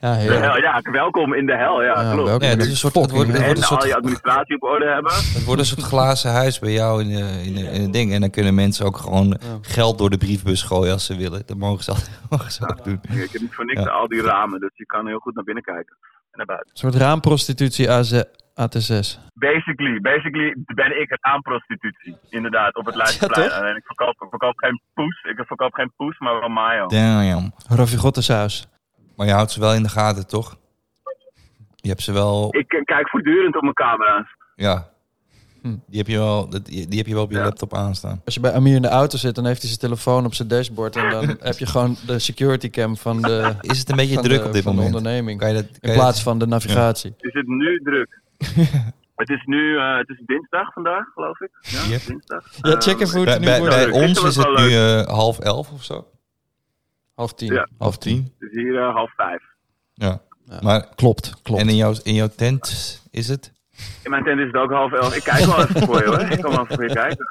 Ja, 0.00 0.12
De 0.12 0.18
heel 0.20 0.30
hel, 0.40 0.58
ja, 0.58 0.80
welkom 0.92 1.34
in 1.34 1.46
de 1.46 1.56
hel, 1.56 1.82
ja, 1.82 2.02
Ja, 2.02 2.12
klopt. 2.12 2.44
het, 2.44 2.58
is 2.60 2.70
een 2.70 2.76
soort, 2.76 2.94
het, 2.94 3.10
wordt, 3.10 3.12
het, 3.12 3.16
wordt 3.26 3.32
En 3.32 3.40
een 3.40 3.64
al 3.68 3.76
je 3.76 3.82
soort, 3.82 3.94
administratie 3.94 4.54
op 4.56 4.62
orde 4.62 4.86
hebben. 4.86 5.12
het 5.12 5.44
wordt 5.44 5.60
een 5.60 5.66
soort 5.66 5.82
glazen 5.82 6.30
huis 6.30 6.58
bij 6.58 6.72
jou 6.72 7.00
in, 7.02 7.08
de, 7.08 7.42
in, 7.44 7.54
de, 7.54 7.60
in 7.60 7.82
het 7.82 7.92
ding. 7.92 8.12
En 8.12 8.20
dan 8.20 8.30
kunnen 8.30 8.54
mensen 8.54 8.86
ook 8.86 8.96
gewoon 8.96 9.38
geld 9.60 9.98
door 9.98 10.10
de 10.10 10.18
briefbus 10.18 10.62
gooien 10.62 10.92
als 10.92 11.06
ze 11.06 11.16
willen. 11.16 11.42
Dat 11.46 11.56
mogen 11.56 11.84
ze, 11.84 11.90
altijd- 11.90 12.20
mogen 12.30 12.50
ze 12.52 12.68
ook 12.68 12.84
doen. 12.84 13.00
Ik 13.02 13.30
heb 13.32 13.40
niet 13.40 13.54
voor 13.54 13.64
niks 13.64 13.80
Ja. 13.82 13.88
al 13.90 14.08
die 14.08 14.22
ramen, 14.22 14.60
dus 14.60 14.70
je 14.74 14.86
kan 14.86 15.06
heel 15.06 15.18
goed 15.18 15.34
naar 15.34 15.44
binnen 15.44 15.62
kijken. 15.64 15.96
En 16.30 16.36
naar 16.38 16.46
buiten. 16.46 16.70
Een 16.72 16.76
soort 16.78 16.94
raamprostitutie 16.94 17.90
AZ, 17.90 18.22
AT6. 18.60 19.18
Basically, 19.34 20.00
basically 20.00 20.54
ben 20.74 21.00
ik 21.00 21.08
het 21.10 21.22
aanprostitutie. 21.22 22.16
Inderdaad, 22.28 22.74
op 22.76 22.86
het 22.86 22.94
Leidseplein. 22.94 23.48
toch? 23.48 23.58
Alleen 23.58 23.76
ik 23.76 23.84
verkoop, 23.86 24.52
geen 24.56 24.80
poes. 24.94 25.22
Ik 25.22 25.46
verkoop 25.46 25.72
geen 25.74 25.92
poes, 25.96 26.18
maar 26.18 26.40
wel 26.40 26.48
mayo. 26.48 26.86
Damn. 26.86 27.52
Raffigottensaus. 27.68 28.66
Maar 29.16 29.26
je 29.26 29.32
houdt 29.32 29.50
ze 29.50 29.60
wel 29.60 29.74
in 29.74 29.82
de 29.82 29.88
gaten, 29.88 30.26
toch? 30.26 30.56
Je 31.74 31.88
hebt 31.88 32.02
ze 32.02 32.12
wel... 32.12 32.54
Ik 32.56 32.82
kijk 32.84 33.08
voortdurend 33.08 33.56
op 33.56 33.62
mijn 33.62 33.74
camera's. 33.74 34.26
Ja. 34.54 34.90
Hm. 35.62 35.76
Die, 35.86 35.98
heb 35.98 36.06
je 36.06 36.16
wel, 36.18 36.48
dat- 36.48 36.66
die 36.66 36.88
die 36.88 36.98
heb 36.98 37.06
je 37.06 37.14
wel 37.14 37.22
op 37.22 37.30
je 37.30 37.36
Ja. 37.36 37.42
laptop 37.44 37.74
aanstaan. 37.74 38.20
Als 38.24 38.34
je 38.34 38.40
bij 38.40 38.52
Amir 38.52 38.74
in 38.76 38.82
de 38.82 38.88
auto 38.88 39.16
zit, 39.18 39.34
dan 39.34 39.46
heeft 39.46 39.58
hij 39.60 39.68
zijn 39.68 39.80
telefoon 39.80 40.24
op 40.24 40.34
zijn 40.34 40.48
dashboard. 40.48 40.96
En 40.96 41.10
dan 41.10 41.36
heb 41.40 41.58
je 41.58 41.66
gewoon 41.66 41.96
de 42.06 42.18
security 42.18 42.70
cam 42.70 42.96
van 42.96 43.22
de, 43.22 43.54
Is 43.60 43.78
het 43.78 43.90
een 43.90 43.96
beetje 43.96 44.20
druk 44.20 44.40
de, 44.40 44.46
op 44.46 44.52
dit 44.52 44.62
van 44.62 44.72
de 44.72 44.78
moment? 44.78 44.96
onderneming. 44.96 45.38
Kan 45.40 45.48
je 45.48 45.54
dat, 45.54 45.64
kan 45.64 45.78
In 45.80 45.88
je 45.90 45.94
plaats 45.94 46.14
dat- 46.14 46.22
van 46.22 46.38
de 46.38 46.46
navigatie. 46.46 47.14
Is 47.18 47.32
het 47.32 47.46
nu 47.46 47.80
druk? 47.84 48.20
het 49.22 49.28
is 49.30 49.42
nu, 49.44 49.76
eh, 49.78 49.96
het 49.96 50.08
is 50.08 50.22
dinsdag 50.26 50.72
vandaag, 50.72 51.06
geloof 51.12 51.40
ik. 51.40 51.50
Ja, 51.60 51.82
Yep. 51.90 52.00
dinsdag. 52.06 52.44
Ja, 52.62 52.80
check 52.80 53.00
even 53.00 53.16
hoe 53.16 53.24
Bij, 53.24 53.32
het 53.32 53.42
nu 53.42 53.46
bij, 53.48 53.58
wordt. 53.58 53.74
bij 53.74 53.84
druk. 53.84 53.94
ons 53.94 54.24
is 54.24 54.36
het 54.36 54.48
nu 54.58 54.74
eh, 54.74 55.02
half 55.06 55.38
elf 55.38 55.70
of 55.72 55.82
zo. 55.82 56.06
Half 57.14 57.34
tien. 57.34 57.52
Ja. 57.52 57.68
Half 57.78 57.98
tien. 57.98 58.32
Het 58.38 58.50
is 58.50 58.62
hier 58.62 58.78
eh, 58.78 58.94
half 58.94 59.14
vijf. 59.14 59.42
Ja. 59.94 60.20
Ja. 60.44 60.58
Maar, 60.62 60.88
Klopt, 60.94 61.42
klopt. 61.42 61.60
en 61.60 61.68
in 61.68 61.76
jouw, 61.76 61.92
in 62.02 62.14
jouw 62.14 62.28
tent 62.36 62.62
is 63.10 63.28
het? 63.28 63.52
In 64.04 64.10
mijn 64.10 64.24
tent 64.24 64.38
is 64.40 64.46
het 64.46 64.56
ook 64.56 64.70
half 64.70 64.92
elf. 64.92 65.16
Ik 65.16 65.22
kijk 65.22 65.44
wel 65.44 65.58
even 65.62 65.82
voor 65.82 65.98
je 65.98 66.04
hoor. 66.06 66.20
Ik 66.20 66.42
kom 66.42 66.50
wel 66.52 66.62
even 66.62 66.74
voor 66.74 66.84
je 66.88 66.92
kijken. 66.94 67.26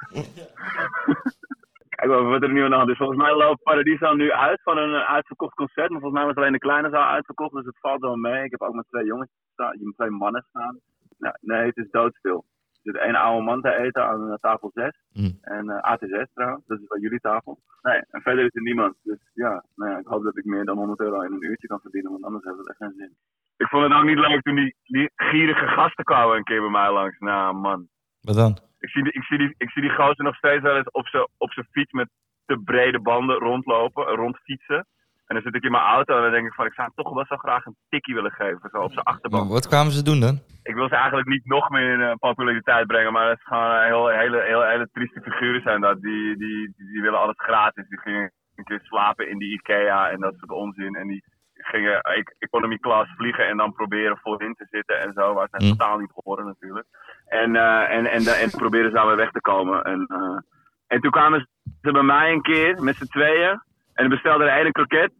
Kijk 1.89 2.07
wel 2.09 2.19
even 2.19 2.29
wat 2.31 2.41
er 2.43 2.51
nu 2.51 2.63
aan 2.63 2.69
de 2.69 2.75
hand 2.75 2.89
is. 2.89 2.97
Volgens 2.97 3.19
mij 3.19 3.35
loopt 3.35 3.63
Paradiso 3.63 4.13
nu 4.13 4.31
uit 4.31 4.61
van 4.63 4.77
een 4.77 4.93
eh, 4.93 5.09
uitverkocht 5.13 5.53
concert. 5.53 5.89
Maar 5.89 5.99
volgens 5.99 6.19
mij 6.21 6.25
was 6.29 6.35
alleen 6.35 6.51
de 6.51 6.57
kleine 6.67 6.89
zaal 6.89 7.09
uitverkocht. 7.13 7.53
Dus 7.53 7.65
het 7.65 7.79
valt 7.79 8.01
wel 8.01 8.15
mee. 8.15 8.43
Ik 8.43 8.51
heb 8.51 8.61
ook 8.61 8.73
met 8.73 8.85
twee 8.89 9.05
jongens 9.05 9.29
staan. 9.53 9.75
Met 9.79 9.95
twee 9.95 10.09
mannen 10.09 10.45
staan. 10.49 10.79
Nou, 11.21 11.35
nee, 11.41 11.65
het 11.65 11.77
is 11.77 11.89
doodstil. 11.91 12.45
Er 12.83 12.91
zit 12.91 13.01
één 13.01 13.15
oude 13.15 13.43
man 13.43 13.61
te 13.61 13.75
eten 13.75 14.07
aan 14.07 14.37
tafel 14.39 14.71
6. 14.73 14.91
Mm. 15.13 15.37
En 15.41 15.69
eh 15.69 15.91
AT6 15.91 16.33
trouwens. 16.33 16.65
Dat 16.65 16.79
is 16.79 16.87
bij 16.87 16.99
jullie 16.99 17.19
tafel. 17.19 17.59
Nee, 17.81 18.01
en 18.09 18.21
verder 18.21 18.45
is 18.45 18.55
er 18.55 18.61
niemand. 18.61 18.95
Dus 19.03 19.19
ja, 19.33 19.63
nou 19.75 19.91
ja, 19.91 19.97
ik 19.97 20.07
hoop 20.07 20.23
dat 20.23 20.37
ik 20.37 20.45
meer 20.45 20.65
dan 20.65 20.77
100 20.77 20.99
euro 20.99 21.21
in 21.21 21.31
een 21.31 21.43
uurtje 21.43 21.67
kan 21.67 21.79
verdienen. 21.79 22.11
Want 22.11 22.23
anders 22.23 22.43
heeft 22.43 22.57
het 22.57 22.69
echt 22.69 22.77
geen 22.77 22.93
zin. 22.97 23.15
Ik 23.57 23.67
vond 23.67 23.83
het 23.83 23.93
ook 23.93 24.03
niet 24.03 24.25
leuk 24.27 24.41
toen 24.41 24.55
die, 24.55 24.75
die 24.83 25.11
gierige 25.15 25.67
gasten 25.67 26.03
kwamen 26.03 26.37
een 26.37 26.43
keer 26.43 26.61
bij 26.61 26.69
mij 26.69 26.91
langs. 26.91 27.19
Nou 27.19 27.55
man. 27.55 27.87
Wat 28.21 28.35
dan? 28.35 28.57
Ik 28.79 28.89
zie, 28.89 29.03
die, 29.03 29.13
ik, 29.13 29.23
zie 29.23 29.37
die, 29.37 29.53
ik 29.57 29.69
zie 29.69 29.81
die 29.81 29.91
gozer 29.91 30.23
nog 30.23 30.35
steeds 30.35 30.61
wel 30.61 30.77
eens 30.77 30.91
op 30.91 31.07
zijn 31.07 31.27
op 31.37 31.51
zijn 31.51 31.67
fiets 31.71 31.91
met 31.91 32.09
te 32.45 32.61
brede 32.65 32.99
banden 32.99 33.37
rondlopen, 33.37 34.05
rondfietsen. 34.05 34.87
En 35.31 35.37
dan 35.37 35.45
zit 35.45 35.55
ik 35.55 35.63
in 35.63 35.71
mijn 35.71 35.93
auto 35.97 36.15
en 36.15 36.21
dan 36.21 36.31
denk 36.31 36.47
ik 36.47 36.53
van, 36.53 36.65
ik 36.65 36.73
zou 36.73 36.87
hem 36.87 37.03
toch 37.03 37.13
wel 37.13 37.25
zo 37.25 37.35
graag 37.35 37.65
een 37.65 37.75
tikkie 37.89 38.15
willen 38.15 38.31
geven, 38.31 38.69
zo 38.71 38.77
op 38.77 38.91
zijn 38.91 39.05
achterbank. 39.05 39.49
Wat 39.51 39.67
kwamen 39.67 39.91
ze 39.91 40.03
doen 40.03 40.19
dan? 40.19 40.39
Ik 40.63 40.75
wil 40.75 40.87
ze 40.87 40.95
eigenlijk 40.95 41.27
niet 41.27 41.45
nog 41.45 41.69
meer 41.69 41.93
in 41.93 42.01
eh, 42.01 42.15
populariteit 42.15 42.87
brengen, 42.87 43.13
maar 43.13 43.29
het 43.29 43.37
is 43.37 43.45
gewoon 43.45 43.71
een 43.71 43.83
heel, 43.83 44.07
hele, 44.07 44.41
heel, 44.41 44.63
hele 44.63 44.89
trieste 44.91 45.21
figuren 45.21 45.61
zijn 45.61 45.81
dat. 45.81 46.01
Die, 46.01 46.37
die, 46.37 46.73
die, 46.75 46.87
die 46.91 47.01
willen 47.01 47.19
alles 47.19 47.37
gratis. 47.37 47.87
Die 47.87 47.99
gingen 47.99 48.31
een 48.55 48.63
keer 48.63 48.79
slapen 48.83 49.29
in 49.29 49.37
die 49.37 49.53
Ikea 49.53 50.09
en 50.09 50.19
dat 50.19 50.35
soort 50.37 50.51
onzin. 50.51 50.95
En 50.95 51.07
die 51.07 51.23
gingen 51.53 52.01
economy 52.39 52.77
class 52.77 53.11
vliegen 53.15 53.47
en 53.47 53.57
dan 53.57 53.73
proberen 53.73 54.17
voorin 54.17 54.53
te 54.53 54.67
zitten 54.69 54.99
en 54.99 55.13
zo, 55.13 55.33
waar 55.33 55.47
ze 55.51 55.65
Hm. 55.65 55.69
totaal 55.69 55.97
niet 55.97 56.11
horen 56.13 56.45
natuurlijk. 56.45 56.87
En, 57.25 57.55
eh 57.55 57.91
en, 57.97 58.05
en, 58.05 58.23
en, 58.25 58.49
proberen 58.49 58.89
ze 58.89 58.95
daar 58.95 59.07
weer 59.07 59.15
weg 59.15 59.31
te 59.31 59.41
komen. 59.41 59.83
En, 59.83 60.05
eh, 60.07 60.39
en 60.87 61.01
toen 61.01 61.11
kwamen 61.11 61.47
ze 61.81 61.91
bij 61.91 62.03
mij 62.03 62.31
een 62.31 62.41
keer 62.41 62.83
met 62.83 62.95
z'n 62.95 63.05
tweeën 63.05 63.49
en 63.93 64.09
dan 64.09 64.09
bestelde 64.09 64.43
de 64.43 64.51
ene 64.51 64.71
kroket. 64.71 65.11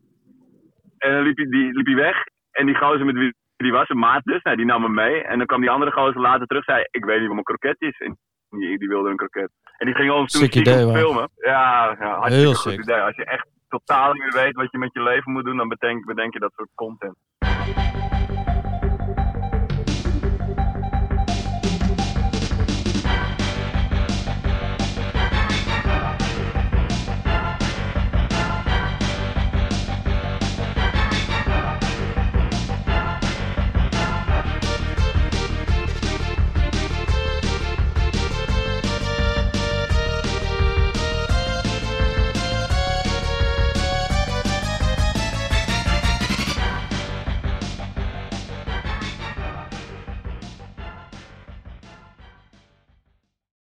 En 1.03 1.11
dan 1.11 1.23
liep 1.23 1.37
hij, 1.37 1.45
die, 1.45 1.73
liep 1.73 1.85
hij 1.85 1.95
weg. 1.95 2.17
En 2.51 2.65
die 2.65 2.75
gozer 2.75 3.05
met 3.05 3.15
wie 3.15 3.33
die 3.57 3.71
was, 3.71 3.89
een 3.89 3.97
maat 3.97 4.23
dus, 4.23 4.41
nou, 4.41 4.55
die 4.57 4.65
nam 4.65 4.83
hem 4.83 4.93
mee. 4.93 5.23
En 5.23 5.37
dan 5.37 5.47
kwam 5.47 5.61
die 5.61 5.69
andere 5.69 5.91
gozer 5.91 6.21
later 6.21 6.47
terug 6.47 6.63
zei, 6.63 6.85
ik 6.91 7.05
weet 7.05 7.17
niet 7.19 7.27
wat 7.27 7.39
mijn 7.39 7.51
kroket 7.51 7.81
is. 7.81 7.99
En 7.99 8.17
die, 8.49 8.77
die 8.79 8.87
wilde 8.87 9.09
een 9.09 9.15
kroket. 9.15 9.51
En 9.77 9.85
die 9.85 9.95
ging 9.95 10.11
ons 10.11 10.31
toen 10.31 10.43
idee, 10.43 10.93
filmen. 10.93 11.29
Ja, 11.35 11.95
ja 11.99 12.21
Heel 12.21 12.53
goed 12.53 12.71
sick. 12.71 12.81
idee. 12.81 13.01
Als 13.01 13.15
je 13.15 13.25
echt 13.25 13.47
totaal 13.69 14.13
niet 14.13 14.21
meer 14.21 14.43
weet 14.43 14.55
wat 14.55 14.71
je 14.71 14.77
met 14.77 14.93
je 14.93 15.03
leven 15.03 15.31
moet 15.31 15.45
doen, 15.45 15.57
dan 15.57 15.67
bedenk, 15.67 16.05
bedenk 16.05 16.33
je 16.33 16.39
dat 16.39 16.53
soort 16.55 16.69
content. 16.75 17.15